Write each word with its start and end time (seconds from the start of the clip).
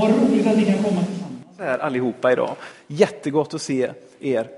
Vad 0.00 0.10
roligt 0.10 0.46
att 0.46 0.56
ni 0.56 0.64
kan 0.64 0.82
komma 0.82 1.04
tillsammans. 1.04 1.58
här 1.58 1.78
allihopa 1.78 2.32
idag. 2.32 2.56
Jättegott 2.86 3.54
att 3.54 3.62
se 3.62 3.90
er. 4.20 4.48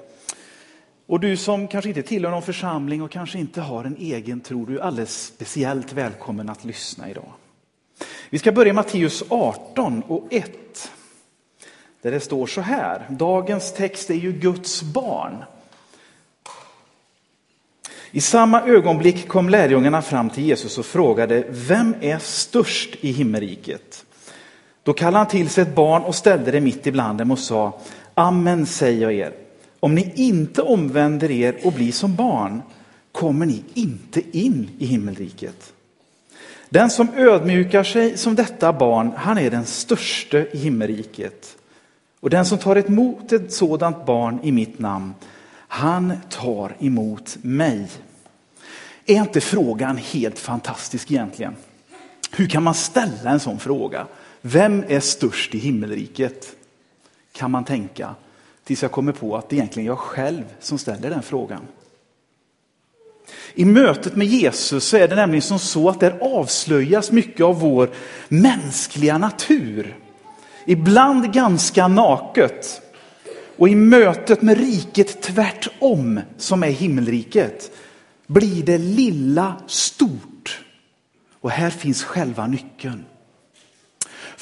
Och 1.06 1.20
du 1.20 1.36
som 1.36 1.68
kanske 1.68 1.88
inte 1.88 2.02
tillhör 2.02 2.30
någon 2.30 2.42
församling 2.42 3.02
och 3.02 3.10
kanske 3.10 3.38
inte 3.38 3.60
har 3.60 3.84
en 3.84 3.96
egen 3.96 4.40
tro, 4.40 4.64
du 4.64 4.78
är 4.78 4.82
alldeles 4.82 5.24
speciellt 5.26 5.92
välkommen 5.92 6.48
att 6.48 6.64
lyssna 6.64 7.10
idag. 7.10 7.32
Vi 8.30 8.38
ska 8.38 8.52
börja 8.52 8.72
Matteus 8.72 9.24
18 9.28 10.02
och 10.02 10.26
1. 10.30 10.90
Där 12.02 12.10
det 12.10 12.20
står 12.20 12.46
så 12.46 12.60
här. 12.60 13.06
Dagens 13.10 13.72
text 13.72 14.10
är 14.10 14.14
ju 14.14 14.32
Guds 14.32 14.82
barn. 14.82 15.44
I 18.10 18.20
samma 18.20 18.62
ögonblick 18.62 19.28
kom 19.28 19.48
lärjungarna 19.48 20.02
fram 20.02 20.30
till 20.30 20.44
Jesus 20.44 20.78
och 20.78 20.86
frågade, 20.86 21.44
vem 21.48 21.94
är 22.00 22.18
störst 22.18 22.96
i 23.00 23.12
himmelriket? 23.12 24.04
Då 24.82 24.92
kallade 24.92 25.18
han 25.18 25.26
till 25.26 25.48
sig 25.48 25.62
ett 25.62 25.74
barn 25.74 26.02
och 26.02 26.14
ställde 26.14 26.50
det 26.50 26.60
mitt 26.60 26.86
ibland 26.86 27.18
dem 27.18 27.30
och 27.30 27.38
sa, 27.38 27.80
Amen 28.14 28.66
säger 28.66 29.02
jag 29.02 29.12
er, 29.12 29.32
om 29.80 29.94
ni 29.94 30.12
inte 30.14 30.62
omvänder 30.62 31.30
er 31.30 31.56
och 31.64 31.72
blir 31.72 31.92
som 31.92 32.14
barn 32.14 32.62
kommer 33.12 33.46
ni 33.46 33.62
inte 33.74 34.38
in 34.38 34.70
i 34.78 34.86
himmelriket. 34.86 35.72
Den 36.68 36.90
som 36.90 37.08
ödmjukar 37.16 37.84
sig 37.84 38.18
som 38.18 38.34
detta 38.34 38.72
barn, 38.72 39.12
han 39.16 39.38
är 39.38 39.50
den 39.50 39.64
störste 39.64 40.48
i 40.52 40.58
himmelriket. 40.58 41.56
Och 42.20 42.30
den 42.30 42.44
som 42.44 42.58
tar 42.58 42.76
emot 42.76 43.32
ett 43.32 43.52
sådant 43.52 44.06
barn 44.06 44.40
i 44.42 44.52
mitt 44.52 44.78
namn, 44.78 45.14
han 45.68 46.12
tar 46.28 46.76
emot 46.78 47.36
mig. 47.42 47.88
Är 49.06 49.14
inte 49.14 49.40
frågan 49.40 49.96
helt 49.96 50.38
fantastisk 50.38 51.10
egentligen? 51.10 51.56
Hur 52.32 52.46
kan 52.46 52.62
man 52.62 52.74
ställa 52.74 53.30
en 53.30 53.40
sån 53.40 53.58
fråga? 53.58 54.06
Vem 54.42 54.84
är 54.88 55.00
störst 55.00 55.54
i 55.54 55.58
himmelriket? 55.58 56.56
Kan 57.32 57.50
man 57.50 57.64
tänka. 57.64 58.14
Tills 58.64 58.82
jag 58.82 58.92
kommer 58.92 59.12
på 59.12 59.36
att 59.36 59.48
det 59.48 59.56
egentligen 59.56 59.86
är 59.86 59.90
jag 59.90 59.98
själv 59.98 60.42
som 60.60 60.78
ställer 60.78 61.10
den 61.10 61.22
frågan. 61.22 61.60
I 63.54 63.64
mötet 63.64 64.16
med 64.16 64.26
Jesus 64.26 64.84
så 64.84 64.96
är 64.96 65.08
det 65.08 65.14
nämligen 65.14 65.42
som 65.42 65.58
så 65.58 65.88
att 65.88 66.00
där 66.00 66.18
avslöjas 66.20 67.12
mycket 67.12 67.40
av 67.40 67.60
vår 67.60 67.90
mänskliga 68.28 69.18
natur. 69.18 69.96
Ibland 70.66 71.32
ganska 71.32 71.88
naket. 71.88 72.82
Och 73.56 73.68
i 73.68 73.74
mötet 73.74 74.42
med 74.42 74.58
riket 74.58 75.22
tvärtom, 75.22 76.20
som 76.36 76.62
är 76.62 76.70
himmelriket, 76.70 77.70
blir 78.26 78.62
det 78.62 78.78
lilla 78.78 79.56
stort. 79.66 80.64
Och 81.40 81.50
här 81.50 81.70
finns 81.70 82.04
själva 82.04 82.46
nyckeln. 82.46 83.04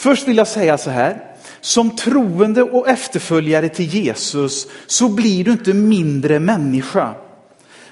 Först 0.00 0.28
vill 0.28 0.36
jag 0.36 0.48
säga 0.48 0.78
så 0.78 0.90
här, 0.90 1.24
som 1.60 1.96
troende 1.96 2.62
och 2.62 2.88
efterföljare 2.88 3.68
till 3.68 3.86
Jesus 3.86 4.66
så 4.86 5.08
blir 5.08 5.44
du 5.44 5.52
inte 5.52 5.74
mindre 5.74 6.40
människa. 6.40 7.14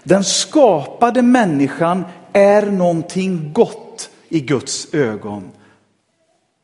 Den 0.03 0.25
skapade 0.25 1.23
människan 1.23 2.05
är 2.33 2.67
någonting 2.67 3.53
gott 3.53 4.11
i 4.29 4.41
Guds 4.41 4.95
ögon. 4.95 5.51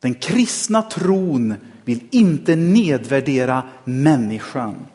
Den 0.02 0.14
kristna 0.14 0.82
tron 0.82 1.54
vill 1.84 2.00
inte 2.10 2.56
nedvärdera 2.56 3.62
människan. 3.84 4.86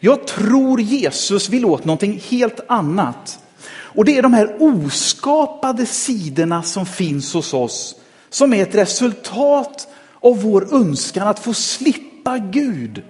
Jag 0.00 0.26
tror 0.26 0.80
Jesus 0.80 1.48
vill 1.48 1.64
åt 1.64 1.84
någonting 1.84 2.20
helt 2.28 2.60
annat. 2.68 3.38
Och 3.68 4.04
det 4.04 4.18
är 4.18 4.22
de 4.22 4.34
här 4.34 4.56
oskapade 4.62 5.86
sidorna 5.86 6.62
som 6.62 6.86
finns 6.86 7.34
hos 7.34 7.54
oss 7.54 7.94
som 8.30 8.54
är 8.54 8.62
ett 8.62 8.74
resultat 8.74 9.88
av 10.20 10.42
vår 10.42 10.74
önskan 10.74 11.28
att 11.28 11.38
få 11.38 11.54
slippa 11.54 12.38
Gud. 12.38 13.02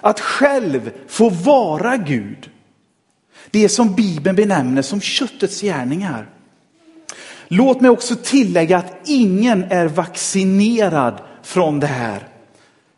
Att 0.00 0.20
själv 0.20 0.90
få 1.08 1.28
vara 1.28 1.96
Gud. 1.96 2.50
Det 3.50 3.68
som 3.68 3.94
Bibeln 3.94 4.36
benämner 4.36 4.82
som 4.82 5.00
köttets 5.00 5.60
gärningar. 5.60 6.28
Låt 7.48 7.80
mig 7.80 7.90
också 7.90 8.16
tillägga 8.16 8.78
att 8.78 9.00
ingen 9.04 9.64
är 9.64 9.86
vaccinerad 9.86 11.20
från 11.42 11.80
det 11.80 11.86
här. 11.86 12.28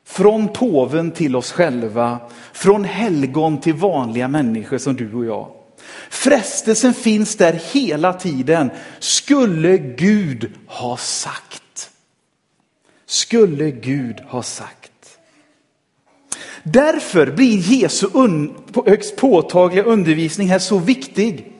Från 0.04 0.48
påven 0.48 1.10
till 1.10 1.36
oss 1.36 1.52
själva, 1.52 2.18
från 2.52 2.84
helgon 2.84 3.60
till 3.60 3.74
vanliga 3.74 4.28
människor 4.28 4.78
som 4.78 4.96
du 4.96 5.14
och 5.14 5.24
jag. 5.24 5.48
Frestelsen 6.10 6.94
finns 6.94 7.36
där 7.36 7.60
hela 7.72 8.12
tiden. 8.12 8.70
Skulle 8.98 9.78
Gud 9.78 10.52
ha 10.66 10.96
sagt? 10.96 11.62
Skulle 13.12 13.70
Gud 13.70 14.20
ha 14.20 14.42
sagt? 14.42 15.18
Därför 16.62 17.26
blir 17.26 17.58
Jesu 17.58 18.06
högst 18.86 19.16
påtagliga 19.16 19.84
undervisning 19.84 20.48
här 20.48 20.58
så 20.58 20.78
viktig. 20.78 21.52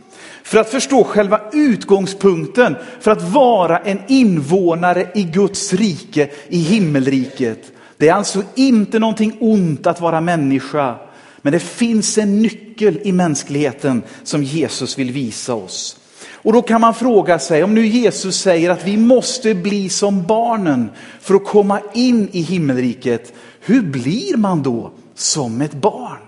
För 0.42 0.58
att 0.58 0.70
förstå 0.70 1.04
själva 1.04 1.40
utgångspunkten 1.52 2.76
för 3.00 3.10
att 3.10 3.22
vara 3.22 3.78
en 3.78 3.98
invånare 4.08 5.10
i 5.14 5.22
Guds 5.22 5.72
rike, 5.72 6.30
i 6.48 6.58
himmelriket. 6.58 7.72
Det 7.96 8.08
är 8.08 8.14
alltså 8.14 8.42
inte 8.54 8.98
någonting 8.98 9.36
ont 9.40 9.86
att 9.86 10.00
vara 10.00 10.20
människa. 10.20 10.96
Men 11.42 11.52
det 11.52 11.60
finns 11.60 12.19
en 12.19 12.42
nyckel 12.42 13.00
i 13.02 13.12
mänskligheten 13.12 14.02
som 14.22 14.42
Jesus 14.42 14.98
vill 14.98 15.10
visa 15.12 15.54
oss. 15.54 15.96
Och 16.42 16.53
då 16.53 16.62
kan 16.62 16.80
man 16.80 16.94
fråga 16.94 17.38
sig, 17.38 17.64
om 17.64 17.75
nu 17.75 17.86
Jesus 17.86 18.36
säger 18.41 18.70
att 18.70 18.84
vi 18.84 18.97
måste 18.97 19.54
bli 19.54 19.88
som 19.88 20.26
barnen 20.26 20.91
för 21.20 21.34
att 21.34 21.44
komma 21.44 21.80
in 21.94 22.28
i 22.32 22.41
himmelriket. 22.41 23.32
Hur 23.60 23.82
blir 23.82 24.36
man 24.36 24.62
då 24.62 24.92
som 25.14 25.60
ett 25.60 25.75
barn? 25.75 26.19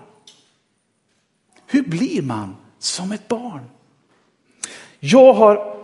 Hur 1.67 1.83
blir 1.83 2.21
man 2.21 2.55
som 2.79 3.11
ett 3.11 3.27
barn? 3.27 3.61
Jag 4.99 5.33
har 5.33 5.75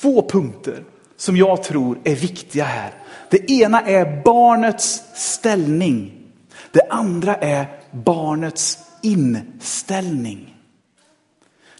två 0.00 0.28
punkter 0.28 0.84
som 1.16 1.36
jag 1.36 1.62
tror 1.62 1.98
är 2.04 2.14
viktiga 2.14 2.64
här. 2.64 2.94
Det 3.30 3.50
ena 3.50 3.80
är 3.80 4.22
barnets 4.24 5.02
ställning. 5.14 6.12
Det 6.72 6.82
andra 6.90 7.34
är 7.34 7.66
barnets 7.90 8.78
inställning. 9.02 10.55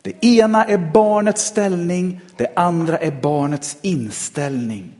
Det 0.06 0.26
ena 0.26 0.64
är 0.64 0.78
barnets 0.78 1.44
ställning, 1.44 2.20
det 2.36 2.52
andra 2.56 2.98
är 2.98 3.10
barnets 3.10 3.76
inställning. 3.82 4.92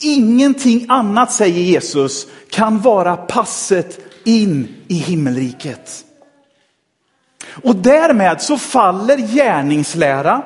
Ingenting 0.00 0.86
annat, 0.88 1.32
säger 1.32 1.60
Jesus, 1.60 2.26
kan 2.50 2.80
vara 2.80 3.16
passet 3.16 3.98
in 4.24 4.68
i 4.88 4.94
himmelriket. 4.94 6.04
Och 7.46 7.76
därmed 7.76 8.40
så 8.40 8.58
faller 8.58 9.16
gärningslära, 9.16 10.42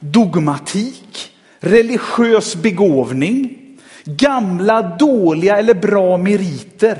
dogmatik, 0.00 1.32
religiös 1.60 2.56
begåvning, 2.56 3.58
gamla 4.04 4.82
dåliga 4.82 5.58
eller 5.58 5.74
bra 5.74 6.16
meriter. 6.16 6.98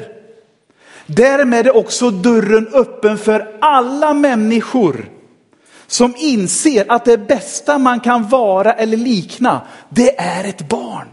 Därmed 1.06 1.66
är 1.66 1.76
också 1.76 2.10
dörren 2.10 2.68
öppen 2.72 3.18
för 3.18 3.56
alla 3.60 4.14
människor 4.14 5.13
som 5.86 6.14
inser 6.18 6.84
att 6.88 7.04
det 7.04 7.18
bästa 7.18 7.78
man 7.78 8.00
kan 8.00 8.28
vara 8.28 8.72
eller 8.72 8.96
likna, 8.96 9.60
det 9.88 10.20
är 10.20 10.44
ett 10.44 10.68
barn. 10.68 11.08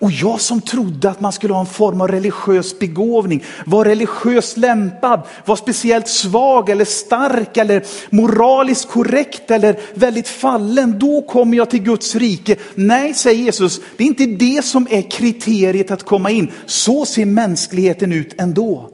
Och 0.00 0.10
jag 0.10 0.40
som 0.40 0.60
trodde 0.60 1.10
att 1.10 1.20
man 1.20 1.32
skulle 1.32 1.52
ha 1.52 1.60
en 1.60 1.66
form 1.66 2.00
av 2.00 2.08
religiös 2.08 2.78
begåvning, 2.78 3.44
var 3.66 3.84
religiöst 3.84 4.56
lämpad, 4.56 5.22
var 5.44 5.56
speciellt 5.56 6.08
svag 6.08 6.70
eller 6.70 6.84
stark 6.84 7.56
eller 7.56 7.84
moraliskt 8.10 8.88
korrekt 8.88 9.50
eller 9.50 9.80
väldigt 9.94 10.28
fallen, 10.28 10.98
då 10.98 11.22
kommer 11.22 11.56
jag 11.56 11.70
till 11.70 11.82
Guds 11.82 12.14
rike. 12.14 12.56
Nej, 12.74 13.14
säger 13.14 13.44
Jesus, 13.44 13.80
det 13.96 14.04
är 14.04 14.08
inte 14.08 14.26
det 14.26 14.64
som 14.64 14.86
är 14.90 15.10
kriteriet 15.10 15.90
att 15.90 16.02
komma 16.02 16.30
in. 16.30 16.52
Så 16.66 17.06
ser 17.06 17.26
mänskligheten 17.26 18.12
ut 18.12 18.34
ändå. 18.40 18.90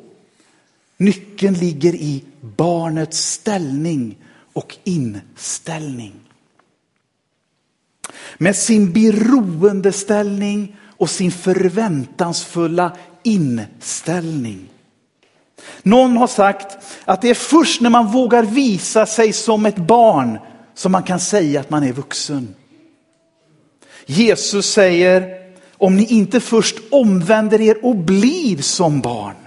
Nyckeln 0.96 1.55
ligger 1.55 1.94
i 1.94 2.25
barnets 2.41 3.31
ställning 3.32 4.17
och 4.52 4.76
inställning. 4.85 6.12
Med 8.38 8.56
sin 8.56 8.93
beroendeställning 8.93 10.76
och 10.96 11.11
sin 11.11 11.31
förväntansfulla 11.31 12.96
inställning. 13.23 14.69
Någon 15.82 16.17
har 16.17 16.26
sagt 16.26 16.76
att 17.05 17.23
det 17.23 17.31
är 17.31 17.35
först 17.35 17.81
när 17.81 17.91
man 17.91 18.12
vågar 18.12 18.43
visa 18.43 19.06
sig 19.06 19.32
som 19.32 19.67
ett 19.67 19.76
barn 19.76 20.38
som 20.75 20.93
man 20.93 21.02
kan 21.02 21.20
säga 21.20 21.61
att 21.61 21.70
man 21.70 21.85
är 21.85 21.93
vuxen. 21.93 22.55
Jesus 24.06 24.73
säger, 24.73 25.44
om 25.73 25.96
ni 25.96 26.05
inte 26.05 26.41
först 26.41 26.76
omvänder 26.91 27.61
er 27.61 27.85
och 27.85 27.96
blir 27.96 28.62
som 28.62 29.00
barn. 29.00 29.44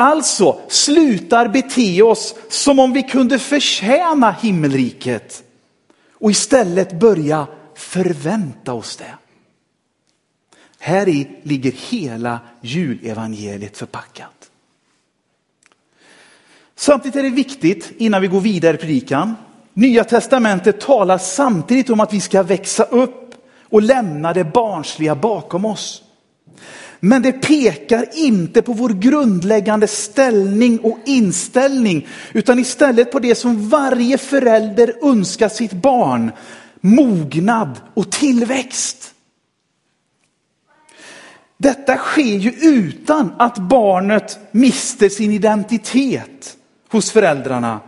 Alltså 0.00 0.60
slutar 0.68 1.48
bete 1.48 2.02
oss 2.02 2.34
som 2.48 2.78
om 2.78 2.92
vi 2.92 3.02
kunde 3.02 3.38
förtjäna 3.38 4.30
himmelriket 4.30 5.42
och 6.12 6.30
istället 6.30 6.92
börja 7.00 7.46
förvänta 7.74 8.72
oss 8.72 8.96
det. 8.96 9.14
Här 10.78 11.08
i 11.08 11.28
ligger 11.42 11.72
hela 11.72 12.40
julevangeliet 12.60 13.76
förpackat. 13.76 14.50
Samtidigt 16.76 17.16
är 17.16 17.22
det 17.22 17.30
viktigt, 17.30 17.92
innan 17.96 18.22
vi 18.22 18.28
går 18.28 18.40
vidare 18.40 18.74
i 18.74 18.78
predikan, 18.78 19.36
Nya 19.74 20.04
testamentet 20.04 20.80
talar 20.80 21.18
samtidigt 21.18 21.90
om 21.90 22.00
att 22.00 22.12
vi 22.12 22.20
ska 22.20 22.42
växa 22.42 22.82
upp 22.82 23.34
och 23.62 23.82
lämna 23.82 24.32
det 24.32 24.44
barnsliga 24.44 25.14
bakom 25.14 25.64
oss. 25.64 26.02
Men 27.00 27.22
det 27.22 27.32
pekar 27.32 28.06
inte 28.14 28.62
på 28.62 28.72
vår 28.72 28.88
grundläggande 28.88 29.86
ställning 29.86 30.78
och 30.78 30.98
inställning, 31.06 32.06
utan 32.32 32.58
istället 32.58 33.12
på 33.12 33.18
det 33.18 33.34
som 33.34 33.68
varje 33.68 34.18
förälder 34.18 34.94
önskar 35.02 35.48
sitt 35.48 35.72
barn, 35.72 36.32
mognad 36.80 37.80
och 37.94 38.10
tillväxt. 38.10 39.14
Detta 41.58 41.96
sker 41.96 42.38
ju 42.38 42.50
utan 42.50 43.32
att 43.38 43.58
barnet 43.58 44.38
mister 44.50 45.08
sin 45.08 45.32
identitet 45.32 46.56
hos 46.88 47.10
föräldrarna. 47.10 47.80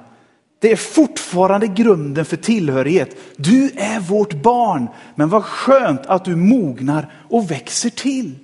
Det 0.61 0.73
är 0.73 0.77
fortfarande 0.77 1.67
grunden 1.67 2.25
för 2.25 2.37
tillhörighet. 2.37 3.17
Du 3.37 3.71
är 3.77 4.01
vårt 4.01 4.43
barn, 4.43 4.89
men 5.15 5.29
vad 5.29 5.45
skönt 5.45 6.07
att 6.07 6.25
du 6.25 6.37
mognar 6.37 7.12
och 7.29 7.51
växer 7.51 7.91
till. 7.91 8.35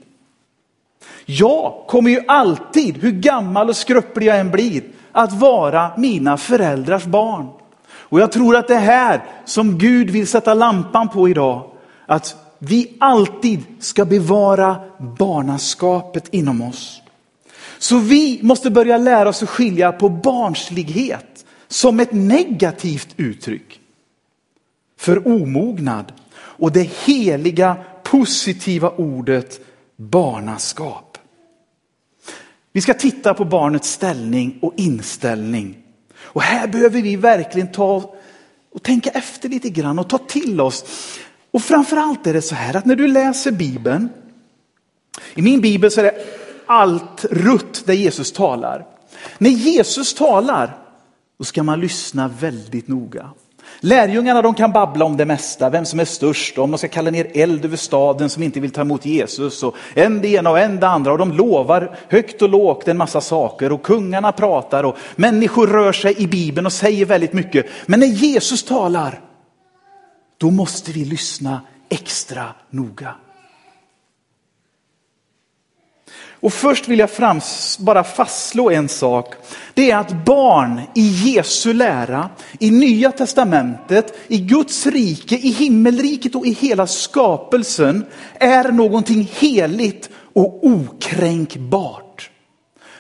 Jag 1.27 1.85
kommer 1.87 2.11
ju 2.11 2.21
alltid, 2.29 2.97
hur 2.97 3.11
gammal 3.13 3.69
och 3.69 3.77
skröplig 3.77 4.27
jag 4.27 4.41
än 4.41 4.51
blir, 4.51 4.83
att 5.13 5.33
vara 5.33 5.91
mina 5.97 6.37
föräldrars 6.37 7.05
barn. 7.05 7.49
Och 7.89 8.21
jag 8.21 8.33
tror 8.33 8.57
att 8.57 8.69
det 8.69 8.75
här 8.75 9.25
som 9.45 9.79
Gud 9.79 10.11
vill 10.11 10.27
sätta 10.27 10.55
lampan 10.55 11.09
på 11.09 11.29
idag, 11.29 11.71
att 12.07 12.37
vi 12.59 12.97
alltid 13.01 13.61
ska 13.81 14.05
bevara 14.05 14.77
barnaskapet 14.99 16.35
inom 16.35 16.63
oss. 16.63 17.03
Så 17.79 17.99
vi 17.99 18.41
måste 18.43 18.71
börja 18.71 18.99
lära 18.99 19.29
oss 19.29 19.43
att 19.43 19.49
skilja 19.49 19.93
på 19.93 20.09
barnslighet 20.09 21.45
som 21.69 22.01
ett 22.01 22.13
negativt 22.13 23.15
uttryck 23.17 23.81
för 24.99 25.29
omognad 25.29 26.13
och 26.37 26.73
det 26.73 26.91
heliga 27.05 27.77
positiva 28.03 28.91
ordet 28.91 29.61
barnaskap. 29.97 31.06
Vi 32.77 32.83
ska 32.83 32.95
titta 32.95 33.35
på 33.35 33.45
barnets 33.45 33.91
ställning 33.91 34.59
och 34.63 34.73
inställning. 34.77 35.77
Och 36.19 36.43
här 36.43 36.69
behöver 36.69 37.03
vi 37.03 37.17
verkligen 37.17 37.73
ta 37.73 38.15
och 38.73 38.83
tänka 38.83 39.11
efter 39.11 39.49
lite 39.49 39.71
grann 39.71 39.99
och 39.99 40.09
ta 40.09 40.19
till 40.19 40.61
oss. 40.61 40.85
Och 41.51 41.63
framförallt 41.63 42.27
är 42.27 42.33
det 42.33 42.43
så 42.43 42.55
här 42.55 42.77
att 42.77 42.85
när 42.85 42.97
du 42.97 43.09
läser 43.09 43.53
Bibeln, 43.53 44.09
i 45.35 45.43
min 45.43 45.61
bibel 45.61 45.91
så 45.91 46.01
är 46.01 46.05
det 46.05 46.25
allt 46.67 47.25
rutt 47.25 47.87
där 47.87 47.95
Jesus 47.95 48.33
talar. 48.33 48.87
När 49.39 49.51
Jesus 49.51 50.15
talar, 50.15 50.79
då 51.39 51.45
ska 51.45 51.63
man 51.63 51.81
lyssna 51.81 52.29
väldigt 52.29 52.89
noga. 52.89 53.31
Lärjungarna 53.81 54.43
de 54.43 54.55
kan 54.55 54.73
babbla 54.73 55.05
om 55.05 55.17
det 55.17 55.25
mesta, 55.25 55.71
vem 55.71 55.85
som 55.85 56.01
är 56.01 56.05
störst, 56.05 56.59
om 56.59 56.71
de 56.71 56.79
ska 56.79 56.89
kalla 56.89 57.11
ner 57.11 57.27
eld 57.35 57.65
över 57.65 57.77
staden 57.77 58.31
som 58.31 58.43
inte 58.43 58.61
vill 58.61 58.71
ta 58.71 58.81
emot 58.81 59.07
Jesus, 59.07 59.63
och 59.63 59.77
en 59.95 60.21
det 60.21 60.29
ena 60.29 60.51
och 60.51 60.59
en 60.59 60.81
det 60.81 60.89
andra. 60.89 61.13
Och 61.13 61.19
de 61.19 61.33
lovar 61.33 61.97
högt 62.09 62.43
och 62.43 62.49
lågt 62.49 62.89
en 62.89 62.97
massa 62.97 63.21
saker 63.21 63.73
och 63.73 63.83
kungarna 63.83 64.33
pratar 64.33 64.85
och 64.85 64.97
människor 65.17 65.67
rör 65.67 65.93
sig 65.93 66.23
i 66.23 66.27
Bibeln 66.27 66.67
och 66.67 66.73
säger 66.73 67.07
väldigt 67.07 67.33
mycket. 67.33 67.67
Men 67.87 68.01
när 68.01 68.07
Jesus 68.07 68.65
talar, 68.65 69.21
då 70.39 70.51
måste 70.51 70.93
vi 70.93 71.05
lyssna 71.05 71.61
extra 71.89 72.45
noga. 72.71 73.15
Och 76.47 76.53
först 76.53 76.89
vill 76.89 76.99
jag 76.99 77.11
frams, 77.11 77.79
bara 77.79 78.05
fastslå 78.05 78.71
en 78.71 78.89
sak. 78.89 79.35
Det 79.75 79.91
är 79.91 79.97
att 79.97 80.25
barn 80.25 80.81
i 80.95 81.01
Jesu 81.01 81.73
lära, 81.73 82.31
i 82.59 82.71
Nya 82.71 83.13
Testamentet, 83.13 84.19
i 84.29 84.39
Guds 84.39 84.87
rike, 84.87 85.35
i 85.35 85.51
himmelriket 85.51 86.35
och 86.35 86.47
i 86.47 86.53
hela 86.53 86.87
skapelsen 86.87 88.05
är 88.35 88.73
någonting 88.73 89.31
heligt 89.33 90.11
och 90.35 90.67
okränkbart. 90.67 92.31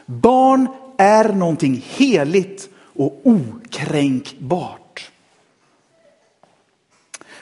Barn 0.06 0.68
är 0.98 1.32
någonting 1.32 1.84
heligt 1.96 2.68
och 2.96 3.20
okränkbart. 3.24 5.10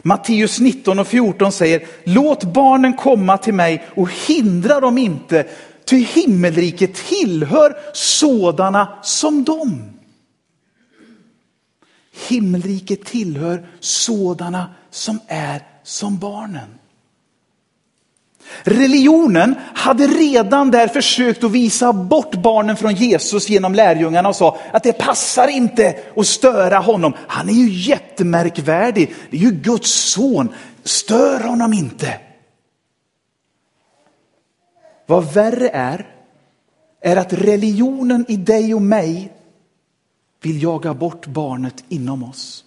Matteus 0.03 0.61
19 0.61 0.99
och 0.99 1.07
14 1.07 1.53
säger, 1.53 1.87
låt 2.05 2.45
barnen 2.45 2.93
komma 2.93 3.39
till 3.39 3.55
mig 3.55 3.85
och 3.97 4.11
hindra 4.27 4.81
dem 4.81 4.99
inte, 4.99 5.47
Ty 5.85 5.97
himmelriket 5.97 6.95
tillhör 6.95 7.77
sådana 7.93 8.99
som 9.03 9.45
dem. 9.45 9.83
Himmelriket 12.29 13.05
tillhör 13.05 13.67
sådana 13.81 14.75
som 14.91 15.21
är 15.29 15.63
som 15.83 16.19
barnen. 16.19 16.79
Religionen 18.63 19.55
hade 19.75 20.07
redan 20.07 20.71
där 20.71 20.89
försökt 20.89 21.45
att 21.45 21.51
visa 21.51 21.93
bort 21.93 22.35
barnen 22.35 22.77
från 22.77 22.95
Jesus 22.95 23.49
genom 23.49 23.75
lärjungarna 23.75 24.29
och 24.29 24.37
sa 24.37 24.59
att 24.73 24.83
det 24.83 24.93
passar 24.93 25.49
inte 25.49 25.97
att 26.17 26.27
störa 26.27 26.79
honom. 26.79 27.13
Han 27.27 27.49
är 27.49 27.53
ju 27.53 27.69
jättemärkvärdig, 27.69 29.15
det 29.31 29.37
är 29.37 29.41
ju 29.41 29.51
Guds 29.51 29.91
son, 29.91 30.49
stör 30.85 31.41
honom 31.41 31.73
inte. 31.73 32.19
Vad 35.07 35.33
värre 35.33 35.69
är, 35.69 36.17
är 37.01 37.17
att 37.17 37.33
religionen 37.33 38.25
i 38.29 38.37
dig 38.37 38.75
och 38.75 38.83
mig 38.83 39.33
vill 40.41 40.63
jaga 40.63 40.95
bort 40.95 41.27
barnet 41.27 41.85
inom 41.89 42.23
oss. 42.23 42.65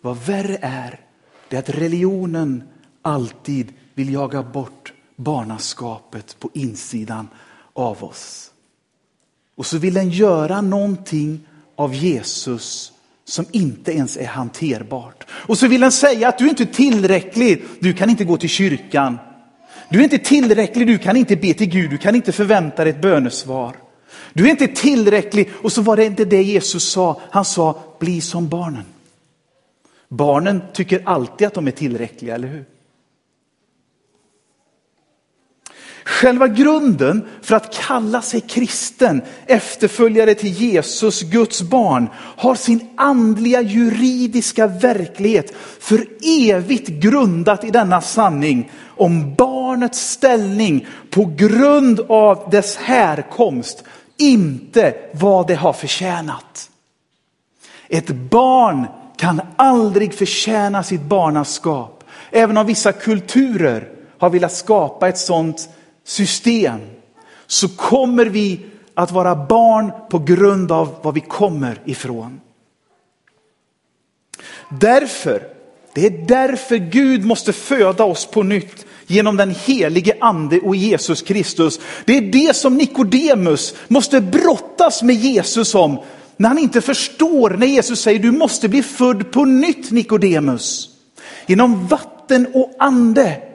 Vad 0.00 0.16
värre 0.16 0.58
är, 0.62 1.00
det 1.48 1.56
är 1.56 1.60
att 1.60 1.68
religionen 1.68 2.62
alltid 3.02 3.72
vill 3.94 4.12
jaga 4.12 4.42
bort 4.42 4.92
barnaskapet 5.16 6.36
på 6.38 6.50
insidan 6.54 7.28
av 7.72 8.04
oss. 8.04 8.52
Och 9.54 9.66
så 9.66 9.78
vill 9.78 9.94
den 9.94 10.10
göra 10.10 10.60
någonting 10.60 11.40
av 11.76 11.94
Jesus 11.94 12.92
som 13.24 13.44
inte 13.50 13.92
ens 13.92 14.16
är 14.16 14.26
hanterbart. 14.26 15.26
Och 15.30 15.58
så 15.58 15.68
vill 15.68 15.80
den 15.80 15.92
säga 15.92 16.28
att 16.28 16.38
du 16.38 16.44
är 16.44 16.48
inte 16.48 16.66
tillräcklig, 16.66 17.64
du 17.80 17.92
kan 17.92 18.10
inte 18.10 18.24
gå 18.24 18.36
till 18.36 18.48
kyrkan. 18.48 19.18
Du 19.88 19.98
är 19.98 20.04
inte 20.04 20.18
tillräcklig, 20.18 20.86
du 20.86 20.98
kan 20.98 21.16
inte 21.16 21.36
be 21.36 21.54
till 21.54 21.68
Gud, 21.68 21.90
du 21.90 21.98
kan 21.98 22.14
inte 22.14 22.32
förvänta 22.32 22.84
dig 22.84 22.92
ett 22.92 23.02
bönesvar. 23.02 23.76
Du 24.32 24.46
är 24.46 24.50
inte 24.50 24.68
tillräcklig 24.68 25.50
och 25.62 25.72
så 25.72 25.82
var 25.82 25.96
det 25.96 26.04
inte 26.04 26.24
det 26.24 26.42
Jesus 26.42 26.92
sa, 26.92 27.20
han 27.30 27.44
sa 27.44 27.82
bli 28.00 28.20
som 28.20 28.48
barnen. 28.48 28.84
Barnen 30.08 30.62
tycker 30.72 31.02
alltid 31.04 31.46
att 31.46 31.54
de 31.54 31.66
är 31.66 31.70
tillräckliga, 31.70 32.34
eller 32.34 32.48
hur? 32.48 32.64
Själva 36.04 36.48
grunden 36.48 37.28
för 37.42 37.56
att 37.56 37.74
kalla 37.74 38.22
sig 38.22 38.40
kristen, 38.40 39.22
efterföljare 39.46 40.34
till 40.34 40.52
Jesus, 40.52 41.22
Guds 41.22 41.62
barn, 41.62 42.08
har 42.14 42.54
sin 42.54 42.88
andliga 42.96 43.60
juridiska 43.60 44.66
verklighet 44.66 45.54
för 45.80 46.06
evigt 46.22 46.88
grundat 46.88 47.64
i 47.64 47.70
denna 47.70 48.00
sanning 48.00 48.70
om 48.86 49.34
barnets 49.34 50.10
ställning 50.10 50.86
på 51.10 51.32
grund 51.36 52.00
av 52.00 52.50
dess 52.50 52.76
härkomst, 52.76 53.84
inte 54.16 54.94
vad 55.12 55.46
det 55.46 55.54
har 55.54 55.72
förtjänat. 55.72 56.70
Ett 57.88 58.08
barn 58.08 58.86
kan 59.16 59.40
aldrig 59.56 60.14
förtjäna 60.14 60.82
sitt 60.82 61.02
barnaskap, 61.02 62.04
även 62.30 62.56
om 62.56 62.66
vissa 62.66 62.92
kulturer 62.92 63.88
har 64.18 64.30
velat 64.30 64.52
skapa 64.52 65.08
ett 65.08 65.18
sådant 65.18 65.68
system 66.04 66.80
så 67.46 67.68
kommer 67.68 68.26
vi 68.26 68.60
att 68.94 69.10
vara 69.10 69.36
barn 69.36 69.92
på 70.10 70.18
grund 70.18 70.72
av 70.72 70.94
var 71.02 71.12
vi 71.12 71.20
kommer 71.20 71.80
ifrån. 71.84 72.40
Därför, 74.68 75.42
det 75.94 76.06
är 76.06 76.26
därför 76.26 76.76
Gud 76.76 77.24
måste 77.24 77.52
föda 77.52 78.04
oss 78.04 78.26
på 78.26 78.42
nytt 78.42 78.86
genom 79.06 79.36
den 79.36 79.50
helige 79.50 80.16
ande 80.20 80.60
och 80.60 80.76
Jesus 80.76 81.22
Kristus. 81.22 81.80
Det 82.04 82.16
är 82.16 82.20
det 82.20 82.56
som 82.56 82.74
Nikodemus 82.74 83.74
måste 83.88 84.20
brottas 84.20 85.02
med 85.02 85.16
Jesus 85.16 85.74
om 85.74 85.98
när 86.36 86.48
han 86.48 86.58
inte 86.58 86.80
förstår 86.80 87.50
när 87.50 87.66
Jesus 87.66 88.00
säger 88.00 88.18
du 88.18 88.30
måste 88.30 88.68
bli 88.68 88.82
född 88.82 89.32
på 89.32 89.44
nytt 89.44 89.90
Nikodemus. 89.90 90.88
Genom 91.46 91.86
vatten 91.86 92.46
och 92.54 92.72
ande. 92.78 93.51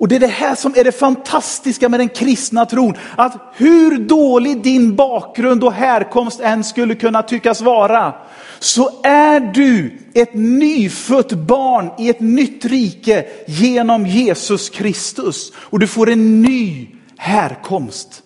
Och 0.00 0.08
det 0.08 0.16
är 0.16 0.20
det 0.20 0.26
här 0.26 0.54
som 0.54 0.74
är 0.76 0.84
det 0.84 0.92
fantastiska 0.92 1.88
med 1.88 2.00
den 2.00 2.08
kristna 2.08 2.66
tron. 2.66 2.94
Att 3.16 3.36
hur 3.56 3.98
dålig 3.98 4.62
din 4.62 4.96
bakgrund 4.96 5.64
och 5.64 5.72
härkomst 5.72 6.40
än 6.40 6.64
skulle 6.64 6.94
kunna 6.94 7.22
tyckas 7.22 7.60
vara, 7.60 8.14
så 8.58 8.90
är 9.04 9.40
du 9.40 9.98
ett 10.14 10.34
nyfött 10.34 11.32
barn 11.32 11.90
i 11.98 12.08
ett 12.08 12.20
nytt 12.20 12.64
rike 12.64 13.26
genom 13.46 14.06
Jesus 14.06 14.70
Kristus. 14.70 15.52
Och 15.56 15.78
du 15.78 15.86
får 15.86 16.10
en 16.10 16.42
ny 16.42 16.88
härkomst. 17.16 18.22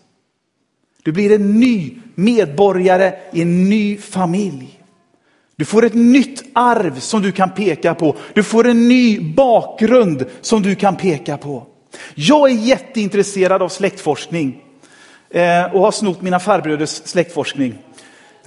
Du 1.03 1.13
blir 1.13 1.33
en 1.35 1.61
ny 1.61 1.97
medborgare 2.15 3.13
i 3.33 3.43
en 3.43 3.69
ny 3.69 3.97
familj. 3.97 4.74
Du 5.57 5.65
får 5.65 5.85
ett 5.85 5.95
nytt 5.95 6.43
arv 6.53 7.01
som 7.01 7.23
du 7.23 7.33
kan 7.33 7.51
peka 7.51 7.95
på. 7.95 8.17
Du 8.33 8.43
får 8.43 8.67
en 8.67 8.89
ny 8.89 9.35
bakgrund 9.35 10.25
som 10.41 10.63
du 10.63 10.75
kan 10.75 10.97
peka 10.97 11.37
på. 11.37 11.67
Jag 12.15 12.51
är 12.51 12.55
jätteintresserad 12.55 13.63
av 13.63 13.69
släktforskning 13.69 14.63
eh, 15.31 15.75
och 15.75 15.81
har 15.81 15.91
snott 15.91 16.23
mina 16.23 16.41
farbröders 16.41 16.91
släktforskning 16.91 17.79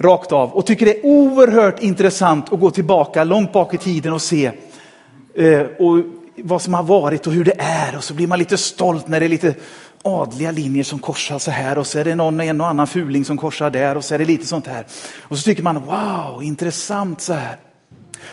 rakt 0.00 0.32
av 0.32 0.52
och 0.52 0.66
tycker 0.66 0.86
det 0.86 0.98
är 0.98 1.06
oerhört 1.06 1.82
intressant 1.82 2.52
att 2.52 2.60
gå 2.60 2.70
tillbaka 2.70 3.24
långt 3.24 3.52
bak 3.52 3.74
i 3.74 3.78
tiden 3.78 4.12
och 4.12 4.22
se 4.22 4.50
eh, 5.34 5.60
och 5.60 6.02
vad 6.36 6.62
som 6.62 6.74
har 6.74 6.82
varit 6.82 7.26
och 7.26 7.32
hur 7.32 7.44
det 7.44 7.54
är. 7.58 7.96
Och 7.96 8.04
så 8.04 8.14
blir 8.14 8.26
man 8.26 8.38
lite 8.38 8.56
stolt 8.56 9.08
när 9.08 9.20
det 9.20 9.26
är 9.26 9.30
lite 9.30 9.54
adliga 10.04 10.50
linjer 10.50 10.84
som 10.84 10.98
korsar 10.98 11.38
så 11.38 11.50
här 11.50 11.78
och 11.78 11.86
så 11.86 11.98
är 11.98 12.04
det 12.04 12.14
någon, 12.14 12.40
en 12.40 12.60
och 12.60 12.66
annan 12.66 12.86
fuling 12.86 13.24
som 13.24 13.36
korsar 13.36 13.70
där 13.70 13.96
och 13.96 14.04
så 14.04 14.14
är 14.14 14.18
det 14.18 14.24
lite 14.24 14.46
sånt 14.46 14.66
här. 14.66 14.86
Och 15.20 15.38
så 15.38 15.42
tycker 15.42 15.62
man 15.62 15.84
wow, 15.84 16.42
intressant 16.42 17.20
så 17.20 17.32
här. 17.32 17.56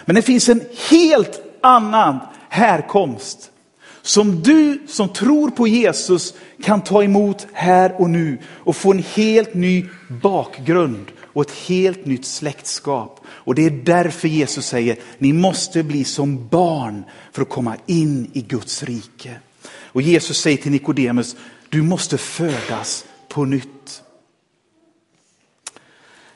Men 0.06 0.16
det 0.16 0.22
finns 0.22 0.50
en 0.50 0.62
helt 0.90 1.42
annan 1.62 2.20
härkomst 2.50 3.52
som 4.02 4.42
du 4.42 4.82
som 4.88 5.10
tror 5.10 5.50
på 5.50 5.68
Jesus 5.68 6.34
kan 6.64 6.82
ta 6.82 7.04
emot 7.04 7.48
här 7.54 8.02
och 8.02 8.10
nu 8.10 8.38
och 8.46 8.76
få 8.76 8.92
en 8.92 9.04
helt 9.16 9.54
ny 9.54 9.86
bakgrund 10.22 11.06
och 11.22 11.42
ett 11.42 11.58
helt 11.68 12.06
nytt 12.06 12.26
släktskap. 12.26 13.20
Och 13.28 13.56
det 13.56 13.66
är 13.66 13.70
därför 13.70 14.28
Jesus 14.28 14.66
säger, 14.66 14.98
ni 15.18 15.34
måste 15.34 15.84
bli 15.84 16.04
som 16.04 16.48
barn 16.48 17.04
för 17.32 17.42
att 17.42 17.50
komma 17.50 17.76
in 17.86 18.30
i 18.34 18.42
Guds 18.42 18.84
rike. 18.84 19.32
Och 19.96 20.02
Jesus 20.02 20.38
säger 20.38 20.58
till 20.58 20.72
Nikodemus, 20.72 21.36
du 21.70 21.82
måste 21.82 22.18
födas 22.18 23.06
på 23.28 23.46
nytt. 23.46 24.04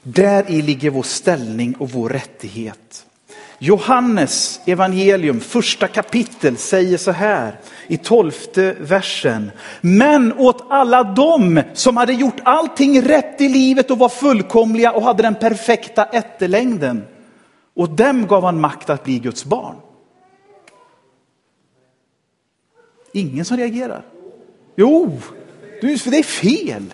Där 0.03 0.51
i 0.51 0.62
ligger 0.62 0.89
vår 0.89 1.03
ställning 1.03 1.75
och 1.75 1.89
vår 1.89 2.09
rättighet. 2.09 3.05
Johannes 3.62 4.62
evangelium, 4.65 5.39
första 5.39 5.88
kapitel, 5.88 6.57
säger 6.57 6.98
så 6.98 7.12
här 7.12 7.59
i 7.88 7.98
tolfte 7.98 8.75
versen. 8.79 9.51
Men 9.81 10.33
åt 10.33 10.65
alla 10.69 11.03
dem 11.03 11.62
som 11.74 11.98
hade 11.98 12.13
gjort 12.13 12.41
allting 12.43 13.01
rätt 13.01 13.41
i 13.41 13.50
livet 13.50 13.91
och 13.91 13.98
var 13.98 14.09
fullkomliga 14.09 14.91
och 14.91 15.03
hade 15.03 15.24
den 15.24 15.36
perfekta 15.36 16.05
ättelängden. 16.05 17.03
Och 17.74 17.89
dem 17.89 18.27
gav 18.27 18.43
han 18.43 18.59
makt 18.59 18.89
att 18.89 19.03
bli 19.03 19.19
Guds 19.19 19.45
barn. 19.45 19.75
Ingen 23.13 23.45
som 23.45 23.57
reagerar. 23.57 24.03
Jo, 24.79 25.19
du, 25.81 25.98
för 25.98 26.12
det 26.12 26.17
är 26.17 26.24
fel. 26.24 26.93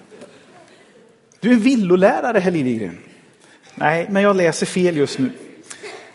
Du 1.39 1.51
är 1.51 1.55
villolärare, 1.55 2.39
herr 2.39 2.51
Liljegren. 2.51 2.97
Nej, 3.75 4.07
men 4.09 4.23
jag 4.23 4.35
läser 4.35 4.65
fel 4.65 4.97
just 4.97 5.19
nu. 5.19 5.31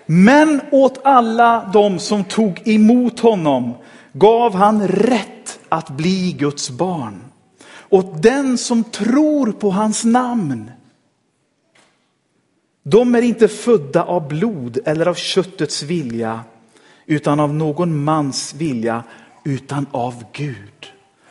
Men 0.06 0.60
åt 0.70 1.00
alla 1.04 1.70
de 1.72 1.98
som 1.98 2.24
tog 2.24 2.68
emot 2.68 3.20
honom 3.20 3.74
gav 4.12 4.54
han 4.54 4.88
rätt 4.88 5.60
att 5.68 5.90
bli 5.90 6.32
Guds 6.32 6.70
barn. 6.70 7.24
Åt 7.88 8.22
den 8.22 8.58
som 8.58 8.84
tror 8.84 9.52
på 9.52 9.70
hans 9.70 10.04
namn. 10.04 10.70
De 12.82 13.14
är 13.14 13.22
inte 13.22 13.48
födda 13.48 14.04
av 14.04 14.28
blod 14.28 14.78
eller 14.84 15.06
av 15.06 15.14
köttets 15.14 15.82
vilja, 15.82 16.40
utan 17.06 17.40
av 17.40 17.54
någon 17.54 18.04
mans 18.04 18.54
vilja, 18.54 19.04
utan 19.44 19.86
av 19.92 20.24
Gud. 20.32 20.90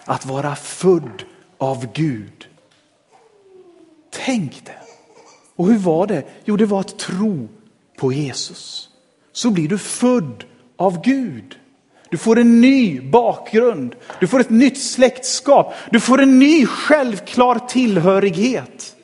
Att 0.10 0.25
vara 0.25 0.56
född 0.56 1.24
av 1.58 1.94
Gud. 1.94 2.48
Tänk 4.25 4.66
det. 4.66 4.75
Och 5.56 5.68
hur 5.68 5.78
var 5.78 6.08
det? 6.08 6.24
Jo, 6.46 6.58
det 6.58 6.66
var 6.66 6.80
att 6.80 7.00
tro 7.00 7.48
på 7.98 8.13
Jesus. 8.13 8.89
Så 9.32 9.51
blir 9.51 9.68
du 9.68 9.78
född 9.78 10.44
av 10.78 11.01
Gud. 11.01 11.60
Du 12.10 12.18
får 12.18 12.39
en 12.39 12.62
ny 12.62 13.01
bakgrund, 13.01 13.96
du 14.20 14.28
får 14.28 14.39
ett 14.39 14.50
nytt 14.50 14.82
släktskap, 14.82 15.74
du 15.92 16.00
får 16.00 16.22
en 16.22 16.39
ny 16.39 16.66
självklar 16.66 17.60
tillhörighet 17.68 18.96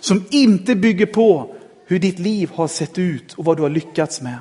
som 0.00 0.24
inte 0.30 0.74
bygger 0.74 1.06
på 1.06 1.54
hur 1.86 1.98
ditt 1.98 2.18
liv 2.18 2.50
har 2.54 2.68
sett 2.68 2.98
ut 2.98 3.32
och 3.32 3.44
vad 3.44 3.56
du 3.56 3.62
har 3.62 3.70
lyckats 3.70 4.20
med. 4.20 4.38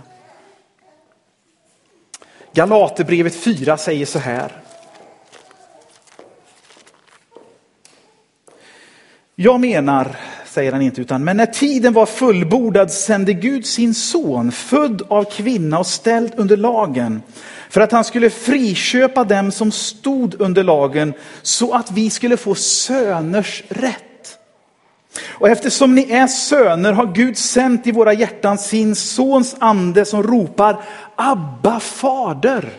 Galaterbrevet 2.54 3.36
4 3.36 3.78
säger 3.78 4.06
så 4.06 4.20
här. 4.20 4.63
Jag 9.36 9.60
menar, 9.60 10.16
säger 10.46 10.72
han 10.72 10.82
inte, 10.82 11.02
utan 11.02 11.24
men 11.24 11.38
när 11.38 11.46
tiden 11.46 11.94
var 11.94 12.06
fullbordad 12.06 12.92
sände 12.92 13.34
Gud 13.34 13.66
sin 13.66 13.94
son, 13.94 14.52
född 14.52 15.02
av 15.08 15.24
kvinna 15.24 15.80
och 15.80 15.88
ställd 15.88 16.34
under 16.36 16.58
lagen, 16.58 17.22
för 17.70 17.82
att 17.82 17.92
han 17.92 18.04
skulle 18.04 18.30
friköpa 18.30 19.24
dem 19.24 19.52
som 19.52 19.72
stod 19.72 20.42
under 20.42 20.64
lagen, 20.64 21.14
så 21.42 21.74
att 21.74 21.92
vi 21.92 22.10
skulle 22.10 22.38
få 22.38 22.56
söners 22.56 23.64
rätt. 23.70 24.38
Och 25.26 25.50
eftersom 25.50 25.96
ni 25.96 26.12
är 26.12 26.28
söner 26.28 26.92
har 26.92 27.06
Gud 27.06 27.38
sänt 27.38 27.88
i 27.88 27.92
våra 27.92 28.14
hjärtan 28.14 28.58
sin 28.58 28.96
sons 28.96 29.56
ande 29.60 30.06
som 30.06 30.24
ropar 30.24 30.84
Abba 31.16 31.80
fader. 31.80 32.70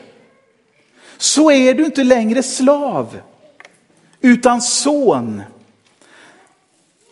Så 1.18 1.50
är 1.50 1.74
du 1.74 1.84
inte 1.84 2.04
längre 2.04 2.42
slav, 2.42 3.20
utan 4.20 4.60
son. 4.60 5.42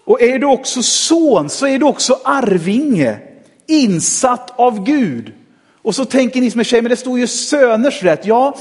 Och 0.05 0.23
är 0.23 0.39
du 0.39 0.47
också 0.47 0.83
son 0.83 1.51
så 1.51 1.67
är 1.67 1.79
du 1.79 1.85
också 1.85 2.19
arvinge, 2.25 3.19
insatt 3.67 4.53
av 4.57 4.85
Gud. 4.85 5.33
Och 5.83 5.95
så 5.95 6.05
tänker 6.05 6.41
ni 6.41 6.51
som 6.51 6.61
är 6.61 6.65
tjejer, 6.65 6.83
men 6.83 6.91
det 6.91 6.97
står 6.97 7.19
ju 7.19 7.27
söners 7.27 8.03
rätt. 8.03 8.27
Ja, 8.27 8.57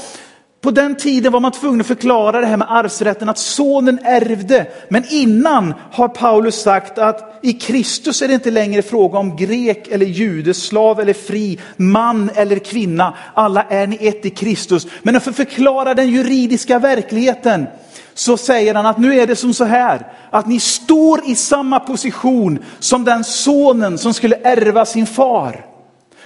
på 0.62 0.70
den 0.70 0.96
tiden 0.96 1.32
var 1.32 1.40
man 1.40 1.52
tvungen 1.52 1.80
att 1.80 1.86
förklara 1.86 2.40
det 2.40 2.46
här 2.46 2.56
med 2.56 2.72
arvsrätten, 2.72 3.28
att 3.28 3.38
sonen 3.38 3.98
ärvde. 4.04 4.66
Men 4.88 5.04
innan 5.10 5.74
har 5.92 6.08
Paulus 6.08 6.62
sagt 6.62 6.98
att 6.98 7.38
i 7.42 7.52
Kristus 7.52 8.22
är 8.22 8.28
det 8.28 8.34
inte 8.34 8.50
längre 8.50 8.82
fråga 8.82 9.18
om 9.18 9.36
grek 9.36 9.88
eller 9.88 10.06
jude, 10.06 10.54
slav 10.54 11.00
eller 11.00 11.12
fri, 11.12 11.58
man 11.76 12.30
eller 12.34 12.58
kvinna. 12.58 13.14
Alla 13.34 13.62
är 13.62 13.86
ni 13.86 14.08
ett 14.08 14.26
i 14.26 14.30
Kristus. 14.30 14.86
Men 15.02 15.20
för 15.20 15.30
att 15.30 15.36
förklara 15.36 15.94
den 15.94 16.10
juridiska 16.10 16.78
verkligheten 16.78 17.66
så 18.14 18.36
säger 18.36 18.74
han 18.74 18.86
att 18.86 18.98
nu 18.98 19.20
är 19.20 19.26
det 19.26 19.36
som 19.36 19.54
så 19.54 19.64
här, 19.64 20.12
att 20.30 20.46
ni 20.46 20.60
står 20.60 21.20
i 21.26 21.34
samma 21.34 21.80
position 21.80 22.58
som 22.78 23.04
den 23.04 23.24
sonen 23.24 23.98
som 23.98 24.14
skulle 24.14 24.36
ärva 24.36 24.84
sin 24.84 25.06
far. 25.06 25.66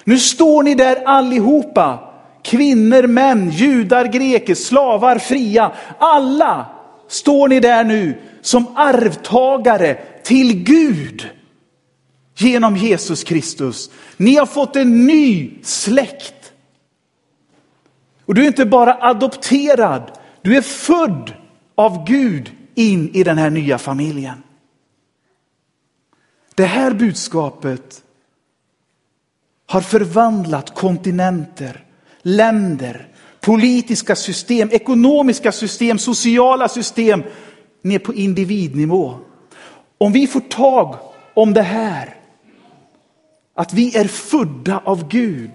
Nu 0.04 0.18
står 0.18 0.62
ni 0.62 0.74
där 0.74 1.02
allihopa, 1.04 1.98
kvinnor, 2.42 3.06
män, 3.06 3.50
judar, 3.50 4.04
greker, 4.04 4.54
slavar, 4.54 5.18
fria. 5.18 5.72
Alla 5.98 6.66
står 7.08 7.48
ni 7.48 7.60
där 7.60 7.84
nu 7.84 8.18
som 8.42 8.76
arvtagare 8.76 9.94
till 10.24 10.64
Gud 10.64 11.30
genom 12.36 12.76
Jesus 12.76 13.24
Kristus. 13.24 13.90
Ni 14.16 14.36
har 14.36 14.46
fått 14.46 14.76
en 14.76 15.06
ny 15.06 15.50
släkt. 15.62 16.52
Och 18.26 18.34
du 18.34 18.42
är 18.42 18.46
inte 18.46 18.66
bara 18.66 18.94
adopterad, 19.00 20.02
du 20.42 20.56
är 20.56 20.62
född 20.62 21.32
av 21.76 22.04
Gud 22.06 22.52
in 22.74 23.10
i 23.14 23.22
den 23.22 23.38
här 23.38 23.50
nya 23.50 23.78
familjen. 23.78 24.42
Det 26.54 26.64
här 26.64 26.94
budskapet 26.94 28.02
har 29.66 29.80
förvandlat 29.80 30.74
kontinenter, 30.74 31.84
länder, 32.22 33.08
politiska 33.40 34.16
system, 34.16 34.68
ekonomiska 34.72 35.52
system, 35.52 35.98
sociala 35.98 36.68
system 36.68 37.22
ner 37.82 37.98
på 37.98 38.14
individnivå. 38.14 39.18
Om 39.98 40.12
vi 40.12 40.26
får 40.26 40.40
tag 40.40 40.96
om 41.34 41.54
det 41.54 41.62
här, 41.62 42.16
att 43.54 43.72
vi 43.72 43.96
är 43.96 44.04
födda 44.04 44.78
av 44.84 45.08
Gud 45.08 45.50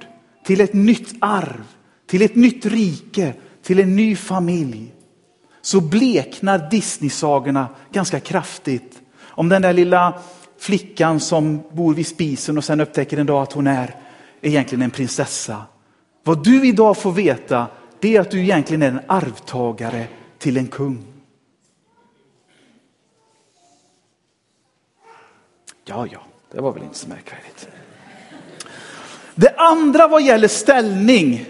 till 0.45 0.61
ett 0.61 0.73
nytt 0.73 1.13
arv, 1.19 1.63
till 2.07 2.21
ett 2.21 2.35
nytt 2.35 2.65
rike, 2.65 3.33
till 3.63 3.79
en 3.79 3.95
ny 3.95 4.15
familj, 4.15 4.93
så 5.62 5.82
bleknar 5.82 6.70
Disney 6.72 7.10
sagorna 7.10 7.70
ganska 7.91 8.20
kraftigt. 8.20 9.01
Om 9.22 9.50
den 9.50 9.62
där 9.62 9.74
lilla 9.74 10.22
flickan 10.60 11.20
som 11.20 11.63
bor 11.72 11.94
vid 11.94 12.08
spisen 12.08 12.58
och 12.58 12.63
sen 12.63 12.82
upptäcker 12.82 13.18
en 13.18 13.25
dag 13.25 13.44
att 13.44 13.53
hon 13.53 13.68
är 13.68 13.96
egentligen 14.41 14.82
en 14.82 14.91
prinsessa. 14.91 15.63
Vad 16.24 16.44
du 16.44 16.68
idag 16.68 16.98
får 16.98 17.12
veta 17.12 17.68
det 18.00 18.15
är 18.15 18.22
att 18.22 18.32
du 18.32 18.41
egentligen 18.41 18.82
är 18.82 18.88
en 18.88 19.01
arvtagare 19.08 20.08
till 20.38 20.58
en 20.58 20.68
kung. 20.68 21.03
Ja, 25.86 26.08
ja, 26.12 26.20
det 26.51 26.62
var 26.62 26.72
väl 26.74 26.84
inte 26.84 26.98
så 26.98 27.10
märkvärdigt. 27.10 27.68
Det 29.36 29.56
andra 29.58 30.08
vad 30.08 30.24
gäller 30.24 30.48
ställning, 30.48 31.46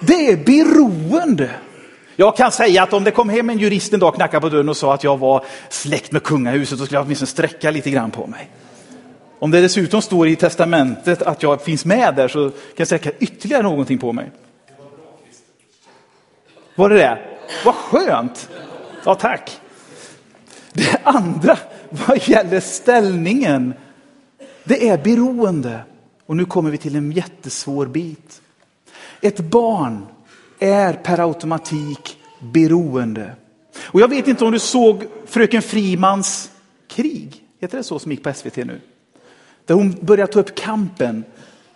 det 0.00 0.30
är 0.30 0.36
beroende. 0.36 1.50
Jag 2.16 2.36
kan 2.36 2.52
säga 2.52 2.82
att 2.82 2.92
om 2.92 3.04
det 3.04 3.10
kom 3.10 3.28
hem 3.28 3.50
en 3.50 3.58
jurist 3.58 3.92
en 3.92 4.00
dag 4.00 4.08
och 4.08 4.14
knackade 4.14 4.40
på 4.40 4.48
dörren 4.48 4.68
och 4.68 4.76
sa 4.76 4.94
att 4.94 5.04
jag 5.04 5.18
var 5.18 5.44
släkt 5.68 6.12
med 6.12 6.22
kungahuset, 6.22 6.78
då 6.78 6.84
skulle 6.84 6.98
jag 6.98 7.04
åtminstone 7.04 7.26
sträcka 7.26 7.70
lite 7.70 7.90
grann 7.90 8.10
på 8.10 8.26
mig. 8.26 8.50
Om 9.38 9.50
det 9.50 9.60
dessutom 9.60 10.02
står 10.02 10.28
i 10.28 10.36
testamentet 10.36 11.22
att 11.22 11.42
jag 11.42 11.62
finns 11.62 11.84
med 11.84 12.14
där 12.14 12.28
så 12.28 12.50
kan 12.50 12.56
jag 12.76 12.86
sträcka 12.86 13.10
ytterligare 13.18 13.62
någonting 13.62 13.98
på 13.98 14.12
mig. 14.12 14.30
Var 16.74 16.88
det 16.88 16.96
det? 16.96 17.18
Vad 17.64 17.74
skönt! 17.74 18.48
Ja, 19.04 19.14
tack. 19.14 19.60
Det 20.72 21.00
andra 21.02 21.58
vad 21.90 22.28
gäller 22.28 22.60
ställningen, 22.60 23.74
det 24.64 24.88
är 24.88 24.98
beroende. 24.98 25.80
Och 26.26 26.36
nu 26.36 26.44
kommer 26.44 26.70
vi 26.70 26.78
till 26.78 26.96
en 26.96 27.12
jättesvår 27.12 27.86
bit. 27.86 28.42
Ett 29.20 29.40
barn 29.40 30.06
är 30.58 30.92
per 30.92 31.20
automatik 31.20 32.18
beroende. 32.38 33.32
Och 33.78 34.00
jag 34.00 34.08
vet 34.08 34.28
inte 34.28 34.44
om 34.44 34.52
du 34.52 34.58
såg 34.58 35.04
fröken 35.26 35.62
Frimans 35.62 36.50
krig, 36.88 37.42
heter 37.60 37.78
det 37.78 37.84
så 37.84 37.98
som 37.98 38.10
gick 38.10 38.22
på 38.22 38.32
SVT 38.32 38.56
nu? 38.56 38.80
Där 39.64 39.74
hon 39.74 39.96
börjar 40.00 40.26
ta 40.26 40.40
upp 40.40 40.54
kampen 40.54 41.24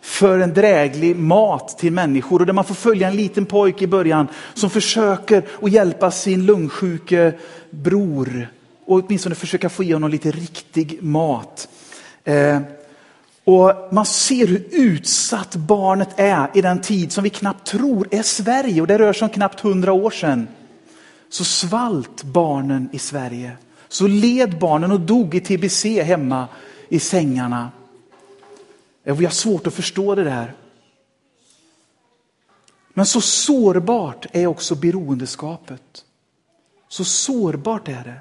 för 0.00 0.38
en 0.38 0.54
dräglig 0.54 1.16
mat 1.16 1.78
till 1.78 1.92
människor 1.92 2.40
och 2.40 2.46
där 2.46 2.52
man 2.52 2.64
får 2.64 2.74
följa 2.74 3.08
en 3.08 3.16
liten 3.16 3.46
pojke 3.46 3.84
i 3.84 3.86
början 3.86 4.28
som 4.54 4.70
försöker 4.70 5.42
att 5.62 5.72
hjälpa 5.72 6.10
sin 6.10 6.46
lungsjuke 6.46 7.32
bror 7.70 8.48
och 8.86 9.04
åtminstone 9.04 9.34
försöka 9.34 9.68
få 9.68 9.84
i 9.84 9.92
honom 9.92 10.10
lite 10.10 10.30
riktig 10.30 11.02
mat. 11.02 11.68
Eh, 12.24 12.60
och 13.44 13.88
man 13.90 14.06
ser 14.06 14.46
hur 14.46 14.66
utsatt 14.70 15.56
barnet 15.56 16.08
är 16.16 16.50
i 16.54 16.60
den 16.60 16.80
tid 16.80 17.12
som 17.12 17.24
vi 17.24 17.30
knappt 17.30 17.66
tror 17.66 18.08
är 18.10 18.22
Sverige 18.22 18.80
och 18.80 18.86
det 18.86 18.98
rör 18.98 19.12
sig 19.12 19.26
om 19.26 19.32
knappt 19.32 19.60
hundra 19.60 19.92
år 19.92 20.10
sedan. 20.10 20.48
Så 21.28 21.44
svalt 21.44 22.22
barnen 22.22 22.88
i 22.92 22.98
Sverige. 22.98 23.56
Så 23.88 24.06
led 24.06 24.58
barnen 24.58 24.92
och 24.92 25.00
dog 25.00 25.34
i 25.34 25.40
tbc 25.40 26.02
hemma 26.02 26.48
i 26.88 27.00
sängarna. 27.00 27.70
Vi 29.02 29.24
har 29.24 29.32
svårt 29.32 29.66
att 29.66 29.74
förstå 29.74 30.14
det 30.14 30.24
där. 30.24 30.54
Men 32.94 33.06
så 33.06 33.20
sårbart 33.20 34.26
är 34.32 34.46
också 34.46 34.74
beroendeskapet. 34.74 36.04
Så 36.88 37.04
sårbart 37.04 37.88
är 37.88 38.04
det. 38.04 38.20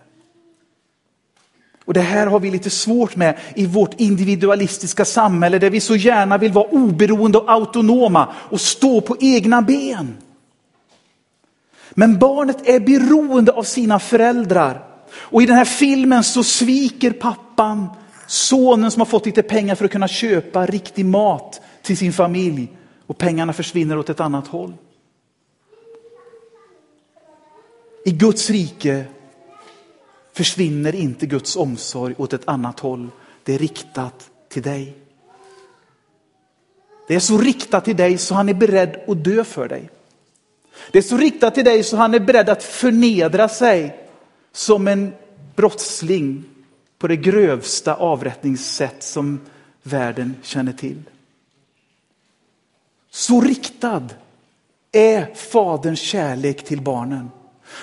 Och 1.89 1.93
det 1.93 2.01
här 2.01 2.27
har 2.27 2.39
vi 2.39 2.51
lite 2.51 2.69
svårt 2.69 3.15
med 3.15 3.37
i 3.55 3.65
vårt 3.65 3.99
individualistiska 3.99 5.05
samhälle 5.05 5.59
där 5.59 5.69
vi 5.69 5.79
så 5.79 5.95
gärna 5.95 6.37
vill 6.37 6.51
vara 6.51 6.67
oberoende 6.67 7.37
och 7.37 7.51
autonoma 7.51 8.33
och 8.35 8.61
stå 8.61 9.01
på 9.01 9.17
egna 9.19 9.61
ben. 9.61 10.17
Men 11.89 12.19
barnet 12.19 12.67
är 12.67 12.79
beroende 12.79 13.51
av 13.51 13.63
sina 13.63 13.99
föräldrar. 13.99 14.83
Och 15.11 15.41
i 15.41 15.45
den 15.45 15.55
här 15.55 15.65
filmen 15.65 16.23
så 16.23 16.43
sviker 16.43 17.11
pappan 17.11 17.87
sonen 18.27 18.91
som 18.91 19.01
har 19.01 19.05
fått 19.05 19.25
lite 19.25 19.43
pengar 19.43 19.75
för 19.75 19.85
att 19.85 19.91
kunna 19.91 20.07
köpa 20.07 20.65
riktig 20.65 21.05
mat 21.05 21.61
till 21.81 21.97
sin 21.97 22.13
familj 22.13 22.67
och 23.07 23.17
pengarna 23.17 23.53
försvinner 23.53 23.97
åt 23.97 24.09
ett 24.09 24.19
annat 24.19 24.47
håll. 24.47 24.73
I 28.05 28.11
Guds 28.11 28.49
rike 28.49 29.05
försvinner 30.39 30.95
inte 30.95 31.25
Guds 31.25 31.55
omsorg 31.55 32.15
åt 32.17 32.33
ett 32.33 32.47
annat 32.47 32.79
håll. 32.79 33.09
Det 33.43 33.55
är 33.55 33.59
riktat 33.59 34.29
till 34.49 34.61
dig. 34.61 34.95
Det 37.07 37.15
är 37.15 37.19
så 37.19 37.37
riktat 37.37 37.85
till 37.85 37.95
dig 37.95 38.17
så 38.17 38.35
han 38.35 38.49
är 38.49 38.53
beredd 38.53 38.99
att 39.07 39.23
dö 39.23 39.43
för 39.43 39.67
dig. 39.67 39.89
Det 40.91 40.97
är 40.97 41.01
så 41.01 41.17
riktat 41.17 41.55
till 41.55 41.65
dig 41.65 41.83
så 41.83 41.97
han 41.97 42.13
är 42.13 42.19
beredd 42.19 42.49
att 42.49 42.63
förnedra 42.63 43.49
sig 43.49 44.07
som 44.51 44.87
en 44.87 45.13
brottsling 45.55 46.43
på 46.97 47.07
det 47.07 47.15
grövsta 47.15 47.95
avrättningssätt 47.95 49.03
som 49.03 49.39
världen 49.83 50.35
känner 50.43 50.73
till. 50.73 51.03
Så 53.09 53.41
riktad 53.41 54.09
är 54.91 55.33
faderns 55.35 55.99
kärlek 55.99 56.65
till 56.65 56.81
barnen. 56.81 57.29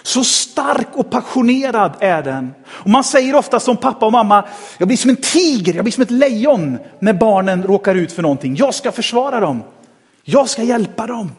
Så 0.03 0.25
stark 0.25 0.89
och 0.93 1.11
passionerad 1.11 1.97
är 2.01 2.23
den. 2.23 2.55
Och 2.67 2.91
man 2.91 3.05
säger 3.05 3.35
ofta 3.35 3.61
som 3.61 3.77
pappa 3.77 4.07
och 4.07 4.13
mamma, 4.13 4.45
jag 4.79 4.89
blir 4.89 4.97
som 4.97 5.11
en 5.11 5.17
tiger, 5.17 5.75
jag 5.75 5.85
blir 5.85 5.93
som 5.93 6.03
ett 6.03 6.11
lejon 6.11 6.79
när 6.99 7.13
barnen 7.13 7.63
råkar 7.63 7.95
ut 7.95 8.13
för 8.13 8.23
någonting. 8.23 8.57
Jag 8.57 8.75
ska 8.75 8.93
försvara 8.93 9.41
dem. 9.41 9.63
Jag 10.23 10.49
ska 10.49 10.63
hjälpa 10.63 11.07
dem. 11.07 11.33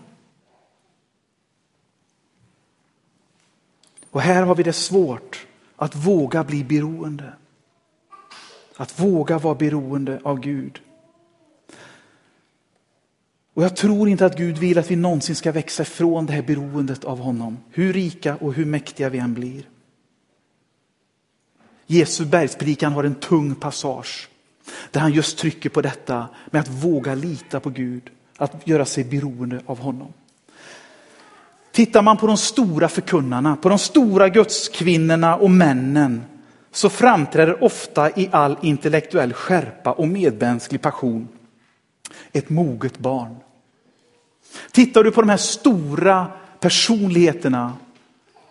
Och 4.12 4.22
här 4.22 4.44
har 4.44 4.56
vi 4.56 4.64
det 4.64 4.74
svårt 4.74 5.46
att 5.76 5.96
våga 5.96 6.44
bli 6.44 6.64
beroende. 6.64 7.34
Att 8.78 9.00
våga 9.00 9.38
vara 9.38 9.56
beroende 9.56 10.20
av 10.24 10.40
Gud. 10.40 10.82
Och 13.58 13.64
jag 13.64 13.76
tror 13.76 14.10
inte 14.10 14.26
att 14.26 14.38
Gud 14.38 14.58
vill 14.58 14.78
att 14.78 14.92
vi 14.92 14.96
någonsin 14.96 15.36
ska 15.36 15.52
växa 15.52 15.84
ifrån 15.84 16.26
det 16.26 16.34
här 16.34 16.42
beroendet 16.42 17.04
av 17.04 17.20
honom. 17.20 17.58
Hur 17.72 17.94
rika 17.94 18.36
och 18.36 18.54
hur 18.54 18.66
mäktiga 18.66 19.10
vi 19.10 19.18
än 19.18 19.34
blir. 19.34 19.64
Jesu 21.88 22.26
bergspredikan 22.26 22.94
har 22.94 23.04
en 23.04 23.16
tung 23.16 23.56
passage 23.56 24.30
där 24.92 25.02
han 25.02 25.12
just 25.12 25.38
trycker 25.38 25.70
på 25.70 25.82
detta 25.82 26.28
med 26.52 26.62
att 26.62 26.68
våga 26.68 27.16
lita 27.16 27.60
på 27.60 27.70
Gud, 27.70 28.04
att 28.38 28.68
göra 28.68 28.86
sig 28.86 29.04
beroende 29.04 29.62
av 29.66 29.80
honom. 29.80 30.14
Tittar 31.72 32.02
man 32.02 32.18
på 32.18 32.28
de 32.28 32.38
stora 32.38 32.90
förkunnarna, 32.90 33.56
på 33.56 33.70
de 33.70 33.80
stora 33.80 34.30
gudskvinnorna 34.30 35.36
och 35.36 35.52
männen 35.52 36.24
så 36.72 36.90
framträder 36.90 37.64
ofta 37.64 38.10
i 38.20 38.30
all 38.32 38.58
intellektuell 38.62 39.34
skärpa 39.34 39.92
och 39.92 40.08
medmänsklig 40.08 40.82
passion 40.82 41.28
ett 42.32 42.50
moget 42.50 43.00
barn. 43.00 43.36
Tittar 44.72 45.04
du 45.04 45.12
på 45.12 45.22
de 45.22 45.30
här 45.30 45.38
stora 45.38 46.28
personligheterna 46.60 47.74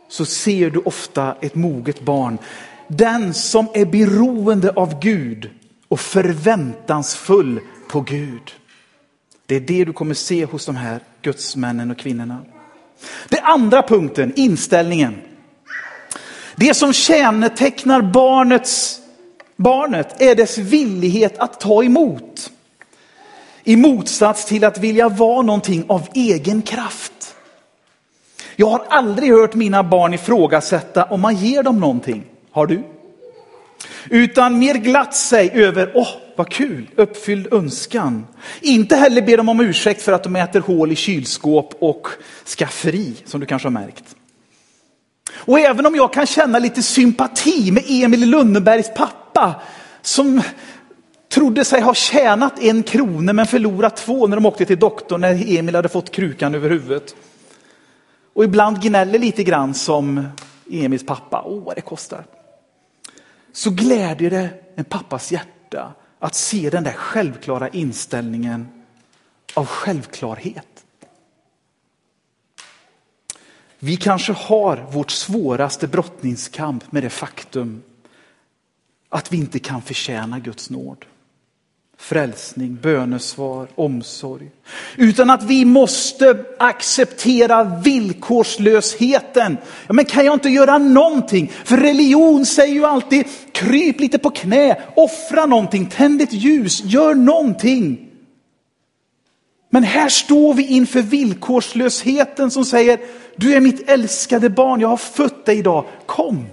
så 0.08 0.24
ser 0.24 0.70
du 0.70 0.78
ofta 0.78 1.36
ett 1.40 1.54
moget 1.54 2.00
barn. 2.00 2.38
Den 2.88 3.34
som 3.34 3.68
är 3.74 3.86
beroende 3.86 4.70
av 4.70 5.00
Gud 5.00 5.50
och 5.88 6.00
förväntansfull 6.00 7.60
på 7.88 8.00
Gud. 8.00 8.52
Det 9.46 9.56
är 9.56 9.60
det 9.60 9.84
du 9.84 9.92
kommer 9.92 10.14
se 10.14 10.44
hos 10.44 10.66
de 10.66 10.76
här 10.76 11.00
gudsmännen 11.22 11.90
och 11.90 11.98
kvinnorna. 11.98 12.38
Den 13.28 13.44
andra 13.44 13.82
punkten, 13.82 14.32
inställningen. 14.36 15.14
Det 16.56 16.74
som 16.74 16.92
kännetecknar 16.92 18.02
barnets, 18.02 19.00
barnet 19.56 20.20
är 20.20 20.34
dess 20.34 20.58
villighet 20.58 21.38
att 21.38 21.60
ta 21.60 21.84
emot. 21.84 22.50
I 23.68 23.76
motsats 23.76 24.44
till 24.44 24.64
att 24.64 24.78
vilja 24.78 25.08
vara 25.08 25.42
någonting 25.42 25.84
av 25.88 26.08
egen 26.14 26.62
kraft. 26.62 27.34
Jag 28.56 28.66
har 28.66 28.84
aldrig 28.88 29.32
hört 29.32 29.54
mina 29.54 29.82
barn 29.82 30.14
ifrågasätta 30.14 31.04
om 31.04 31.20
man 31.20 31.36
ger 31.36 31.62
dem 31.62 31.80
någonting. 31.80 32.24
Har 32.50 32.66
du? 32.66 32.82
Utan 34.10 34.58
mer 34.58 34.74
glatt 34.74 35.14
sig 35.14 35.50
över, 35.50 35.92
åh 35.94 36.02
oh, 36.02 36.08
vad 36.36 36.48
kul, 36.48 36.90
uppfylld 36.96 37.52
önskan. 37.52 38.26
Inte 38.60 38.96
heller 38.96 39.22
ber 39.22 39.36
de 39.36 39.48
om 39.48 39.60
ursäkt 39.60 40.02
för 40.02 40.12
att 40.12 40.22
de 40.22 40.36
äter 40.36 40.60
hål 40.60 40.92
i 40.92 40.96
kylskåp 40.96 41.74
och 41.78 42.08
skafferi, 42.58 43.14
som 43.24 43.40
du 43.40 43.46
kanske 43.46 43.66
har 43.66 43.72
märkt. 43.72 44.16
Och 45.34 45.60
även 45.60 45.86
om 45.86 45.94
jag 45.94 46.12
kan 46.12 46.26
känna 46.26 46.58
lite 46.58 46.82
sympati 46.82 47.70
med 47.70 47.84
Emil 47.88 48.30
Lönnebergs 48.30 48.94
pappa, 48.94 49.54
som 50.02 50.42
trodde 51.36 51.64
sig 51.64 51.80
ha 51.80 51.94
tjänat 51.94 52.58
en 52.58 52.82
krona 52.82 53.32
men 53.32 53.46
förlorat 53.46 53.96
två 53.96 54.26
när 54.26 54.36
de 54.36 54.46
åkte 54.46 54.64
till 54.64 54.78
doktorn 54.78 55.20
när 55.20 55.58
Emil 55.58 55.74
hade 55.74 55.88
fått 55.88 56.10
krukan 56.10 56.54
över 56.54 56.70
huvudet. 56.70 57.16
Och 58.32 58.44
ibland 58.44 58.82
gnäller 58.82 59.18
lite 59.18 59.44
grann 59.44 59.74
som 59.74 60.28
Emils 60.70 61.06
pappa, 61.06 61.42
åh 61.46 61.64
vad 61.64 61.76
det 61.76 61.80
kostar. 61.80 62.24
Så 63.52 63.70
glädjer 63.70 64.30
det 64.30 64.48
en 64.74 64.84
pappas 64.84 65.32
hjärta 65.32 65.92
att 66.18 66.34
se 66.34 66.70
den 66.70 66.84
där 66.84 66.92
självklara 66.92 67.68
inställningen 67.68 68.68
av 69.54 69.66
självklarhet. 69.66 70.84
Vi 73.78 73.96
kanske 73.96 74.32
har 74.32 74.86
vårt 74.90 75.10
svåraste 75.10 75.86
brottningskamp 75.86 76.92
med 76.92 77.02
det 77.02 77.10
faktum 77.10 77.82
att 79.08 79.32
vi 79.32 79.36
inte 79.36 79.58
kan 79.58 79.82
förtjäna 79.82 80.38
Guds 80.38 80.70
nåd 80.70 81.04
frälsning, 81.98 82.78
bönesvar, 82.82 83.68
omsorg. 83.74 84.50
Utan 84.96 85.30
att 85.30 85.42
vi 85.42 85.64
måste 85.64 86.44
acceptera 86.58 87.64
villkorslösheten. 87.84 89.56
Ja, 89.86 89.92
men 89.92 90.04
kan 90.04 90.24
jag 90.24 90.34
inte 90.34 90.48
göra 90.48 90.78
någonting? 90.78 91.52
För 91.64 91.76
religion 91.76 92.46
säger 92.46 92.74
ju 92.74 92.84
alltid, 92.84 93.24
kryp 93.52 94.00
lite 94.00 94.18
på 94.18 94.30
knä, 94.30 94.82
offra 94.96 95.46
någonting, 95.46 95.86
tänd 95.86 96.22
ett 96.22 96.32
ljus, 96.32 96.84
gör 96.84 97.14
någonting. 97.14 98.02
Men 99.70 99.82
här 99.84 100.08
står 100.08 100.54
vi 100.54 100.66
inför 100.66 101.02
villkorslösheten 101.02 102.50
som 102.50 102.64
säger, 102.64 103.00
du 103.36 103.54
är 103.54 103.60
mitt 103.60 103.90
älskade 103.90 104.50
barn, 104.50 104.80
jag 104.80 104.88
har 104.88 104.96
fött 104.96 105.44
dig 105.44 105.58
idag, 105.58 105.84
kom. 106.06 106.46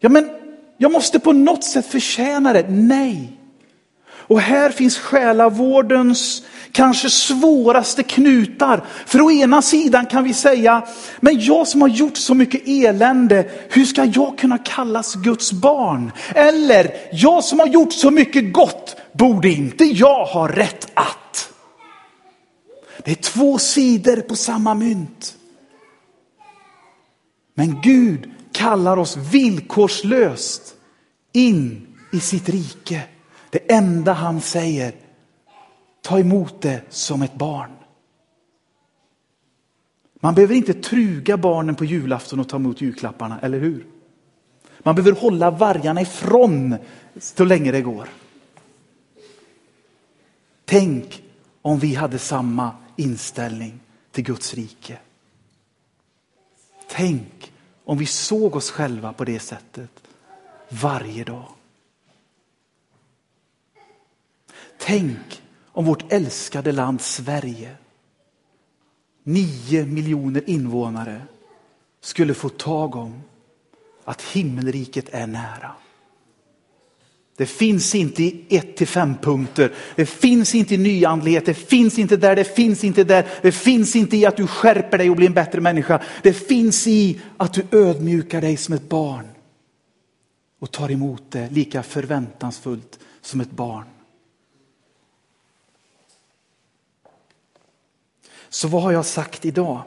Ja, 0.00 0.08
men 0.08 0.30
jag 0.76 0.92
måste 0.92 1.18
på 1.18 1.32
något 1.32 1.64
sätt 1.64 1.86
förtjäna 1.86 2.52
det. 2.52 2.66
Nej. 2.68 3.32
Och 4.28 4.40
här 4.40 4.70
finns 4.70 4.98
själavårdens 4.98 6.42
kanske 6.72 7.10
svåraste 7.10 8.02
knutar. 8.02 8.84
För 9.06 9.20
å 9.20 9.30
ena 9.30 9.62
sidan 9.62 10.06
kan 10.06 10.24
vi 10.24 10.34
säga, 10.34 10.86
men 11.20 11.40
jag 11.40 11.68
som 11.68 11.80
har 11.80 11.88
gjort 11.88 12.16
så 12.16 12.34
mycket 12.34 12.62
elände, 12.66 13.50
hur 13.70 13.84
ska 13.84 14.04
jag 14.04 14.38
kunna 14.38 14.58
kallas 14.58 15.14
Guds 15.14 15.52
barn? 15.52 16.12
Eller, 16.34 16.90
jag 17.12 17.44
som 17.44 17.60
har 17.60 17.66
gjort 17.66 17.92
så 17.92 18.10
mycket 18.10 18.52
gott, 18.52 18.96
borde 19.12 19.48
inte 19.48 19.84
jag 19.84 20.24
ha 20.24 20.48
rätt 20.48 20.90
att? 20.94 21.52
Det 23.04 23.10
är 23.10 23.14
två 23.14 23.58
sidor 23.58 24.16
på 24.16 24.36
samma 24.36 24.74
mynt. 24.74 25.36
Men 27.54 27.80
Gud 27.82 28.30
kallar 28.56 28.96
oss 28.96 29.16
villkorslöst 29.16 30.76
in 31.32 31.86
i 32.12 32.20
sitt 32.20 32.48
rike. 32.48 33.02
Det 33.50 33.72
enda 33.72 34.12
han 34.12 34.40
säger, 34.40 34.94
ta 36.02 36.18
emot 36.18 36.62
det 36.62 36.82
som 36.88 37.22
ett 37.22 37.34
barn. 37.34 37.70
Man 40.20 40.34
behöver 40.34 40.54
inte 40.54 40.74
truga 40.74 41.36
barnen 41.36 41.74
på 41.74 41.84
julafton 41.84 42.40
och 42.40 42.48
ta 42.48 42.56
emot 42.56 42.80
julklapparna, 42.80 43.40
eller 43.40 43.58
hur? 43.58 43.86
Man 44.78 44.94
behöver 44.94 45.20
hålla 45.20 45.50
vargarna 45.50 46.00
ifrån 46.00 46.76
så 47.18 47.44
länge 47.44 47.72
det 47.72 47.82
går. 47.82 48.08
Tänk 50.64 51.22
om 51.62 51.78
vi 51.78 51.94
hade 51.94 52.18
samma 52.18 52.70
inställning 52.96 53.80
till 54.12 54.24
Guds 54.24 54.54
rike. 54.54 54.98
Tänk 56.88 57.52
om 57.86 57.98
vi 57.98 58.06
såg 58.06 58.56
oss 58.56 58.70
själva 58.70 59.12
på 59.12 59.24
det 59.24 59.40
sättet 59.40 59.90
varje 60.68 61.24
dag. 61.24 61.48
Tänk 64.78 65.42
om 65.66 65.84
vårt 65.84 66.12
älskade 66.12 66.72
land 66.72 67.00
Sverige, 67.00 67.76
nio 69.22 69.86
miljoner 69.86 70.50
invånare, 70.50 71.22
skulle 72.00 72.34
få 72.34 72.48
tag 72.48 72.96
om 72.96 73.22
att 74.04 74.22
himmelriket 74.22 75.08
är 75.08 75.26
nära. 75.26 75.74
Det 77.36 77.46
finns 77.46 77.94
inte 77.94 78.22
i 78.22 78.46
ett 78.48 78.76
till 78.76 78.86
fem 78.86 79.14
punkter. 79.22 79.72
Det 79.96 80.06
finns 80.06 80.54
inte 80.54 80.74
i 80.74 80.78
nyandlighet. 80.78 81.46
Det 81.46 81.54
finns 81.54 81.98
inte 81.98 82.16
där. 82.16 82.36
Det 82.36 82.44
finns 82.44 82.84
inte 82.84 83.04
där. 83.04 83.26
Det 83.42 83.52
finns 83.52 83.96
inte 83.96 84.16
i 84.16 84.26
att 84.26 84.36
du 84.36 84.46
skärper 84.46 84.98
dig 84.98 85.10
och 85.10 85.16
blir 85.16 85.26
en 85.26 85.34
bättre 85.34 85.60
människa. 85.60 86.02
Det 86.22 86.32
finns 86.32 86.86
i 86.86 87.20
att 87.36 87.52
du 87.52 87.66
ödmjukar 87.70 88.40
dig 88.40 88.56
som 88.56 88.74
ett 88.74 88.88
barn 88.88 89.26
och 90.58 90.70
tar 90.70 90.90
emot 90.90 91.22
det 91.28 91.50
lika 91.50 91.82
förväntansfullt 91.82 92.98
som 93.20 93.40
ett 93.40 93.50
barn. 93.50 93.84
Så 98.48 98.68
vad 98.68 98.82
har 98.82 98.92
jag 98.92 99.06
sagt 99.06 99.44
idag? 99.44 99.82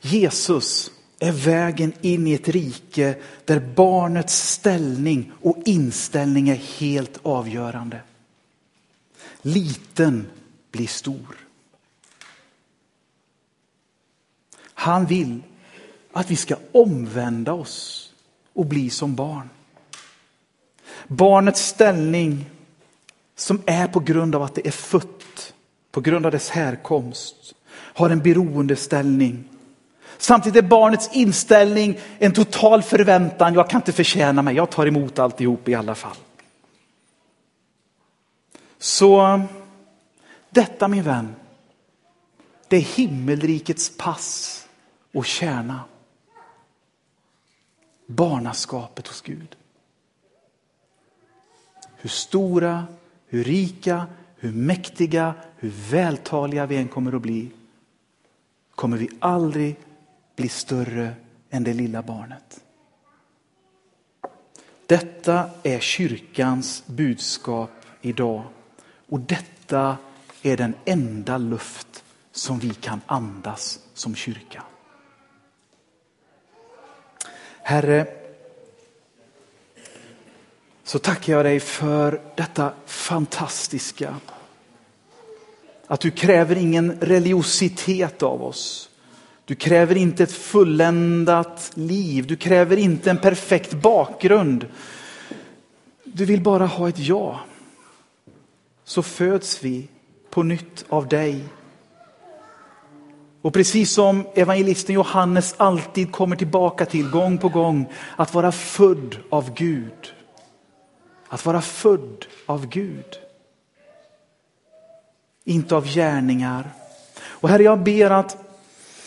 Jesus 0.00 0.90
är 1.22 1.32
vägen 1.32 1.92
in 2.00 2.26
i 2.26 2.32
ett 2.32 2.48
rike 2.48 3.14
där 3.44 3.60
barnets 3.60 4.50
ställning 4.50 5.32
och 5.40 5.56
inställning 5.64 6.48
är 6.48 6.54
helt 6.54 7.18
avgörande. 7.22 8.00
Liten 9.42 10.26
blir 10.70 10.86
stor. 10.86 11.36
Han 14.74 15.06
vill 15.06 15.42
att 16.12 16.30
vi 16.30 16.36
ska 16.36 16.56
omvända 16.72 17.52
oss 17.52 18.08
och 18.52 18.66
bli 18.66 18.90
som 18.90 19.14
barn. 19.14 19.50
Barnets 21.06 21.66
ställning 21.66 22.50
som 23.36 23.62
är 23.66 23.86
på 23.86 24.00
grund 24.00 24.34
av 24.34 24.42
att 24.42 24.54
det 24.54 24.66
är 24.66 24.70
fött, 24.70 25.54
på 25.90 26.00
grund 26.00 26.26
av 26.26 26.32
dess 26.32 26.50
härkomst, 26.50 27.54
har 27.70 28.10
en 28.10 28.22
beroendeställning 28.22 29.48
Samtidigt 30.18 30.64
är 30.64 30.68
barnets 30.68 31.10
inställning 31.12 31.98
en 32.18 32.32
total 32.32 32.82
förväntan. 32.82 33.54
Jag 33.54 33.70
kan 33.70 33.80
inte 33.80 33.92
förtjäna 33.92 34.42
mig, 34.42 34.56
jag 34.56 34.70
tar 34.70 34.86
emot 34.86 35.18
alltihop 35.18 35.68
i 35.68 35.74
alla 35.74 35.94
fall. 35.94 36.16
Så 38.78 39.40
detta 40.50 40.88
min 40.88 41.02
vän, 41.02 41.34
det 42.68 42.76
är 42.76 42.80
himmelrikets 42.80 43.96
pass 43.96 44.58
och 45.12 45.26
kärna. 45.26 45.80
Barnaskapet 48.06 49.08
hos 49.08 49.20
Gud. 49.20 49.56
Hur 51.96 52.10
stora, 52.10 52.86
hur 53.26 53.44
rika, 53.44 54.06
hur 54.36 54.52
mäktiga, 54.52 55.34
hur 55.56 55.72
vältaliga 55.90 56.66
vi 56.66 56.76
än 56.76 56.88
kommer 56.88 57.12
att 57.12 57.22
bli, 57.22 57.50
kommer 58.74 58.96
vi 58.96 59.08
aldrig 59.20 59.76
bli 60.42 60.48
större 60.48 61.14
än 61.50 61.64
det 61.64 61.72
lilla 61.72 62.02
barnet. 62.02 62.60
Detta 64.86 65.50
är 65.62 65.80
kyrkans 65.80 66.82
budskap 66.86 67.70
idag 68.00 68.44
och 69.08 69.20
detta 69.20 69.96
är 70.42 70.56
den 70.56 70.74
enda 70.84 71.38
luft 71.38 72.04
som 72.32 72.58
vi 72.58 72.74
kan 72.74 73.00
andas 73.06 73.80
som 73.94 74.14
kyrka. 74.14 74.62
Herre, 77.62 78.06
så 80.84 80.98
tackar 80.98 81.32
jag 81.32 81.44
dig 81.44 81.60
för 81.60 82.20
detta 82.36 82.72
fantastiska. 82.86 84.16
Att 85.86 86.00
du 86.00 86.10
kräver 86.10 86.56
ingen 86.56 87.00
religiositet 87.00 88.22
av 88.22 88.42
oss. 88.42 88.91
Du 89.44 89.54
kräver 89.54 89.96
inte 89.96 90.22
ett 90.22 90.32
fulländat 90.32 91.70
liv. 91.74 92.26
Du 92.26 92.36
kräver 92.36 92.76
inte 92.76 93.10
en 93.10 93.18
perfekt 93.18 93.72
bakgrund. 93.72 94.66
Du 96.04 96.24
vill 96.24 96.40
bara 96.40 96.66
ha 96.66 96.88
ett 96.88 96.98
ja. 96.98 97.40
Så 98.84 99.02
föds 99.02 99.64
vi 99.64 99.88
på 100.30 100.42
nytt 100.42 100.84
av 100.88 101.08
dig. 101.08 101.44
Och 103.42 103.52
precis 103.52 103.92
som 103.92 104.26
evangelisten 104.34 104.94
Johannes 104.94 105.54
alltid 105.56 106.12
kommer 106.12 106.36
tillbaka 106.36 106.86
till 106.86 107.10
gång 107.10 107.38
på 107.38 107.48
gång, 107.48 107.92
att 108.16 108.34
vara 108.34 108.52
född 108.52 109.16
av 109.30 109.54
Gud. 109.54 110.14
Att 111.28 111.46
vara 111.46 111.60
född 111.60 112.26
av 112.46 112.66
Gud. 112.66 113.18
Inte 115.44 115.76
av 115.76 115.86
gärningar. 115.86 116.70
Och 117.24 117.48
Herre, 117.48 117.62
jag 117.62 117.78
ber 117.78 118.10
att 118.10 118.51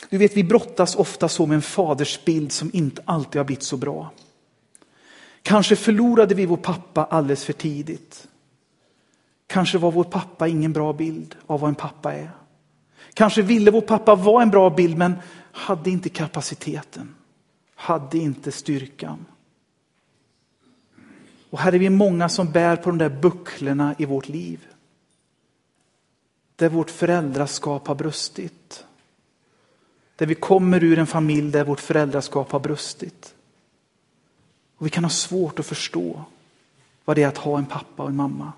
du 0.10 0.18
vet, 0.18 0.38
vi 0.38 0.44
brottas 0.44 0.96
ofta 0.96 1.30
så 1.30 1.46
med 1.46 1.56
en 1.56 1.62
fadersbild 1.62 2.52
som 2.52 2.70
inte 2.74 3.02
alltid 3.06 3.40
har 3.40 3.46
blivit 3.46 3.64
så 3.64 3.78
bra. 3.78 4.12
Kanske 5.42 5.76
förlorade 5.76 6.36
vi 6.36 6.46
vår 6.46 6.58
pappa 6.58 7.06
alldeles 7.06 7.46
för 7.46 7.54
tidigt. 7.54 8.28
Kanske 9.48 9.78
var 9.78 9.92
vår 9.92 10.04
pappa 10.04 10.48
ingen 10.48 10.74
bra 10.74 10.94
bild 10.94 11.36
av 11.48 11.60
vad 11.60 11.70
en 11.70 11.76
pappa 11.76 12.14
är. 12.14 12.32
Kanske 13.14 13.42
ville 13.42 13.72
vår 13.72 13.82
pappa 13.82 14.16
vara 14.16 14.44
en 14.44 14.50
bra 14.50 14.70
bild 14.70 14.98
men 14.98 15.16
hade 15.52 15.90
inte 15.90 16.10
kapaciteten. 16.10 17.16
Hade 17.76 18.18
inte 18.18 18.52
styrkan. 18.52 19.26
Och 21.50 21.60
här 21.60 21.76
är 21.76 21.80
vi 21.80 21.90
många 21.90 22.30
som 22.30 22.52
bär 22.52 22.76
på 22.76 22.90
de 22.90 22.98
där 22.98 23.10
bucklorna 23.10 23.96
i 23.98 24.06
vårt 24.06 24.28
liv. 24.28 24.68
Där 26.56 26.70
vårt 26.70 26.90
föräldraskap 26.92 27.88
har 27.88 27.96
brustit. 27.96 28.86
Där 30.16 30.26
vi 30.26 30.36
kommer 30.36 30.84
ur 30.84 31.00
en 31.00 31.08
familj 31.08 31.52
där 31.52 31.64
vårt 31.64 31.80
föräldraskap 31.80 32.52
har 32.52 32.60
brustit. 32.60 33.36
Och 34.78 34.86
vi 34.86 34.90
kan 34.90 35.04
ha 35.04 35.12
svårt 35.12 35.60
att 35.60 35.66
förstå 35.66 36.24
vad 37.06 37.16
det 37.16 37.24
är 37.24 37.28
att 37.28 37.38
ha 37.38 37.58
en 37.58 37.66
pappa 37.66 38.04
och 38.04 38.10
en 38.10 38.16
mamma. 38.16 38.54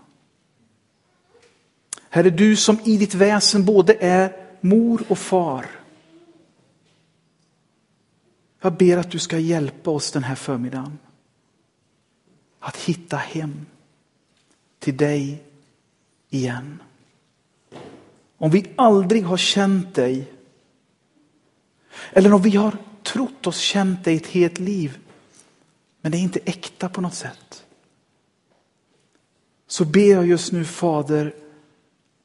Herre, 2.09 2.29
du 2.29 2.55
som 2.55 2.79
i 2.83 2.97
ditt 2.97 3.13
väsen 3.13 3.65
både 3.65 3.93
är 3.93 4.35
mor 4.61 5.03
och 5.07 5.17
far. 5.17 5.65
Jag 8.61 8.73
ber 8.73 8.97
att 8.97 9.11
du 9.11 9.19
ska 9.19 9.39
hjälpa 9.39 9.91
oss 9.91 10.11
den 10.11 10.23
här 10.23 10.35
förmiddagen. 10.35 10.97
Att 12.59 12.77
hitta 12.77 13.17
hem. 13.17 13.65
till 14.79 14.97
dig 14.97 15.43
igen. 16.29 16.81
Om 18.37 18.51
vi 18.51 18.65
aldrig 18.75 19.23
har 19.23 19.37
känt 19.37 19.95
dig, 19.95 20.31
eller 22.11 22.33
om 22.33 22.41
vi 22.41 22.55
har 22.55 22.77
trott 23.03 23.47
oss 23.47 23.57
känt 23.57 24.03
dig 24.03 24.15
ett 24.15 24.27
helt 24.27 24.59
liv, 24.59 24.97
men 26.01 26.11
det 26.11 26.17
är 26.17 26.21
inte 26.21 26.39
äkta 26.45 26.89
på 26.89 27.01
något 27.01 27.15
sätt. 27.15 27.63
Så 29.67 29.85
ber 29.85 30.11
jag 30.11 30.27
just 30.27 30.51
nu 30.51 30.65
Fader 30.65 31.33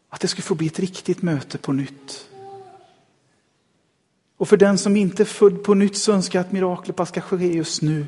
att 0.08 0.20
det 0.20 0.28
ska 0.28 0.42
få 0.42 0.54
bli 0.54 0.66
ett 0.66 0.78
riktigt 0.78 1.22
möte 1.22 1.58
på 1.58 1.72
nytt. 1.72 2.28
Och 4.36 4.48
för 4.48 4.56
den 4.56 4.78
som 4.78 4.96
inte 4.96 5.22
är 5.22 5.24
född 5.24 5.62
på 5.62 5.74
nytt 5.74 5.96
så 5.96 6.12
önskar 6.12 6.38
jag 6.38 6.46
att 6.46 6.52
miraklet 6.52 6.96
bara 6.96 7.06
ska 7.06 7.20
ske 7.20 7.46
just 7.46 7.82
nu. 7.82 8.06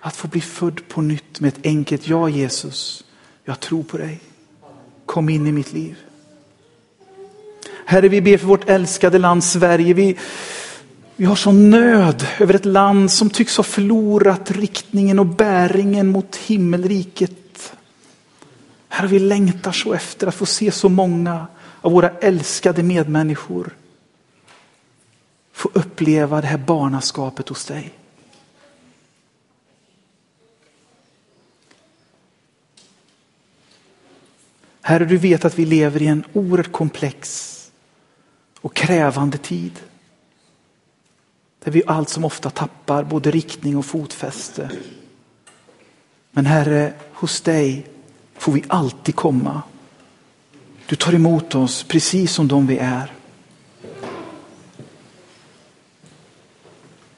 Att 0.00 0.16
få 0.16 0.28
bli 0.28 0.40
född 0.40 0.88
på 0.88 1.00
nytt 1.00 1.40
med 1.40 1.48
ett 1.48 1.66
enkelt 1.66 2.08
ja 2.08 2.28
Jesus, 2.28 3.04
jag 3.44 3.60
tror 3.60 3.82
på 3.82 3.98
dig. 3.98 4.20
Kom 5.06 5.28
in 5.28 5.46
i 5.46 5.52
mitt 5.52 5.72
liv. 5.72 5.98
Herre, 7.90 8.08
vi 8.08 8.20
ber 8.20 8.38
för 8.38 8.46
vårt 8.46 8.68
älskade 8.68 9.18
land 9.18 9.44
Sverige. 9.44 9.94
Vi, 9.94 10.18
vi 11.16 11.24
har 11.24 11.36
sån 11.36 11.70
nöd 11.70 12.26
över 12.38 12.54
ett 12.54 12.64
land 12.64 13.10
som 13.10 13.30
tycks 13.30 13.56
ha 13.56 13.64
förlorat 13.64 14.50
riktningen 14.50 15.18
och 15.18 15.26
bäringen 15.26 16.08
mot 16.08 16.36
himmelriket. 16.36 17.72
Herre, 18.88 19.06
vi 19.06 19.18
längtar 19.18 19.72
så 19.72 19.92
efter 19.92 20.26
att 20.26 20.34
få 20.34 20.46
se 20.46 20.70
så 20.70 20.88
många 20.88 21.46
av 21.80 21.92
våra 21.92 22.10
älskade 22.10 22.82
medmänniskor 22.82 23.76
få 25.52 25.70
uppleva 25.72 26.40
det 26.40 26.46
här 26.46 26.58
barnaskapet 26.58 27.48
hos 27.48 27.64
dig. 27.64 27.92
Herre, 34.80 35.04
du 35.04 35.16
vet 35.16 35.44
att 35.44 35.58
vi 35.58 35.64
lever 35.64 36.02
i 36.02 36.06
en 36.06 36.24
oerhört 36.32 36.72
komplex 36.72 37.56
och 38.60 38.74
krävande 38.74 39.38
tid. 39.38 39.80
Där 41.64 41.72
vi 41.72 41.82
allt 41.86 42.08
som 42.08 42.24
ofta 42.24 42.50
tappar 42.50 43.04
både 43.04 43.30
riktning 43.30 43.76
och 43.76 43.86
fotfäste. 43.86 44.70
Men 46.30 46.46
Herre, 46.46 46.92
hos 47.12 47.40
dig 47.40 47.86
får 48.38 48.52
vi 48.52 48.64
alltid 48.68 49.16
komma. 49.16 49.62
Du 50.86 50.96
tar 50.96 51.14
emot 51.14 51.54
oss 51.54 51.82
precis 51.82 52.32
som 52.32 52.48
de 52.48 52.66
vi 52.66 52.78
är. 52.78 53.12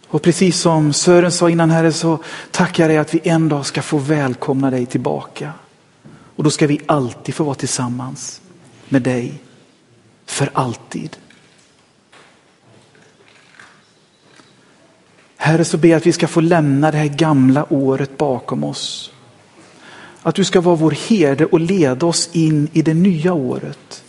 Och 0.07 0.23
precis 0.23 0.61
som 0.61 0.93
Sören 0.93 1.33
sa 1.33 1.51
innan 1.51 1.71
Herre 1.71 1.93
så 1.93 2.19
tackar 2.51 2.85
jag 2.85 2.91
dig 2.91 2.99
att 2.99 3.15
vi 3.15 3.21
en 3.29 3.49
dag 3.49 3.67
ska 3.67 3.83
få 3.83 3.99
välkomna 3.99 4.71
dig 4.71 4.87
tillbaka. 4.87 5.53
Och 6.37 6.45
då 6.45 6.51
ska 6.51 6.67
vi 6.67 6.81
alltid 6.87 7.35
få 7.35 7.45
vara 7.45 7.55
tillsammans 7.55 8.41
med 8.89 9.03
dig. 9.03 9.43
För 10.27 10.51
alltid. 10.53 11.17
Herre, 15.53 15.65
så 15.65 15.79
ber 15.79 15.89
jag 15.89 15.97
att 15.97 16.07
vi 16.07 16.13
ska 16.13 16.29
få 16.29 16.41
lämna 16.41 16.91
det 16.91 16.99
här 16.99 17.09
gamla 17.09 17.73
året 17.73 18.19
bakom 18.19 18.65
oss. 18.65 19.13
Att 20.23 20.35
du 20.35 20.45
ska 20.45 20.61
vara 20.61 20.77
vår 20.77 20.91
herde 20.91 21.47
och 21.47 21.61
leda 21.61 22.07
oss 22.07 22.29
in 22.33 22.69
i 22.73 22.83
det 22.83 22.95
nya 22.95 23.33
året. 23.33 24.05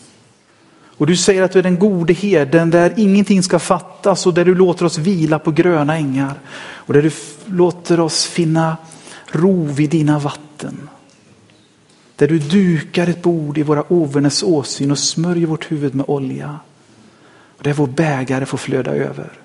Och 0.85 1.07
du 1.07 1.15
säger 1.17 1.41
att 1.41 1.51
du 1.51 1.59
är 1.59 1.63
den 1.63 1.79
gode 1.79 2.13
herden 2.13 2.69
där 2.69 2.93
ingenting 2.97 3.43
ska 3.43 3.59
fattas 3.59 4.25
och 4.25 4.33
där 4.33 4.45
du 4.45 4.55
låter 4.55 4.85
oss 4.85 4.97
vila 4.97 5.39
på 5.39 5.51
gröna 5.51 5.97
ängar. 5.97 6.39
Och 6.61 6.93
där 6.93 7.01
du 7.01 7.11
låter 7.45 7.99
oss 7.99 8.25
finna 8.25 8.77
ro 9.31 9.63
vid 9.63 9.89
dina 9.89 10.19
vatten. 10.19 10.89
Där 12.15 12.27
du 12.27 12.39
dukar 12.39 13.07
ett 13.07 13.21
bord 13.21 13.57
i 13.57 13.63
våra 13.63 13.93
ovänners 13.93 14.43
åsyn 14.43 14.91
och 14.91 14.99
smörjer 14.99 15.47
vårt 15.47 15.71
huvud 15.71 15.95
med 15.95 16.05
olja. 16.07 16.59
Och 17.57 17.63
där 17.63 17.73
vår 17.73 17.87
bägare 17.87 18.45
får 18.45 18.57
flöda 18.57 18.91
över. 18.91 19.42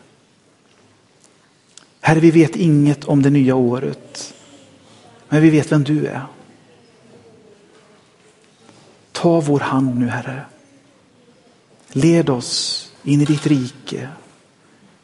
Herre, 2.01 2.21
vi 2.21 2.31
vet 2.31 2.57
inget 2.57 3.05
om 3.05 3.23
det 3.23 3.31
nya 3.31 3.55
året. 3.55 4.35
Men 5.29 5.43
vi 5.43 5.51
vet 5.51 5.73
vem 5.73 5.85
du 5.85 6.07
är. 6.07 6.27
Ta 9.13 9.41
vår 9.41 9.61
hand 9.61 9.99
nu, 9.99 10.09
Herre. 10.09 10.45
Led 11.93 12.31
oss 12.31 12.85
in 13.03 13.21
i 13.21 13.25
ditt 13.25 13.47
rike. 13.47 14.09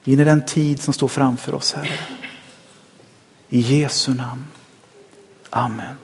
In 0.04 0.20
i 0.20 0.24
den 0.24 0.46
tid 0.46 0.82
som 0.82 0.94
står 0.94 1.08
framför 1.08 1.54
oss, 1.54 1.72
Herre. 1.72 1.98
I 3.48 3.60
Jesu 3.60 4.14
namn. 4.14 4.44
Amen. 5.50 5.96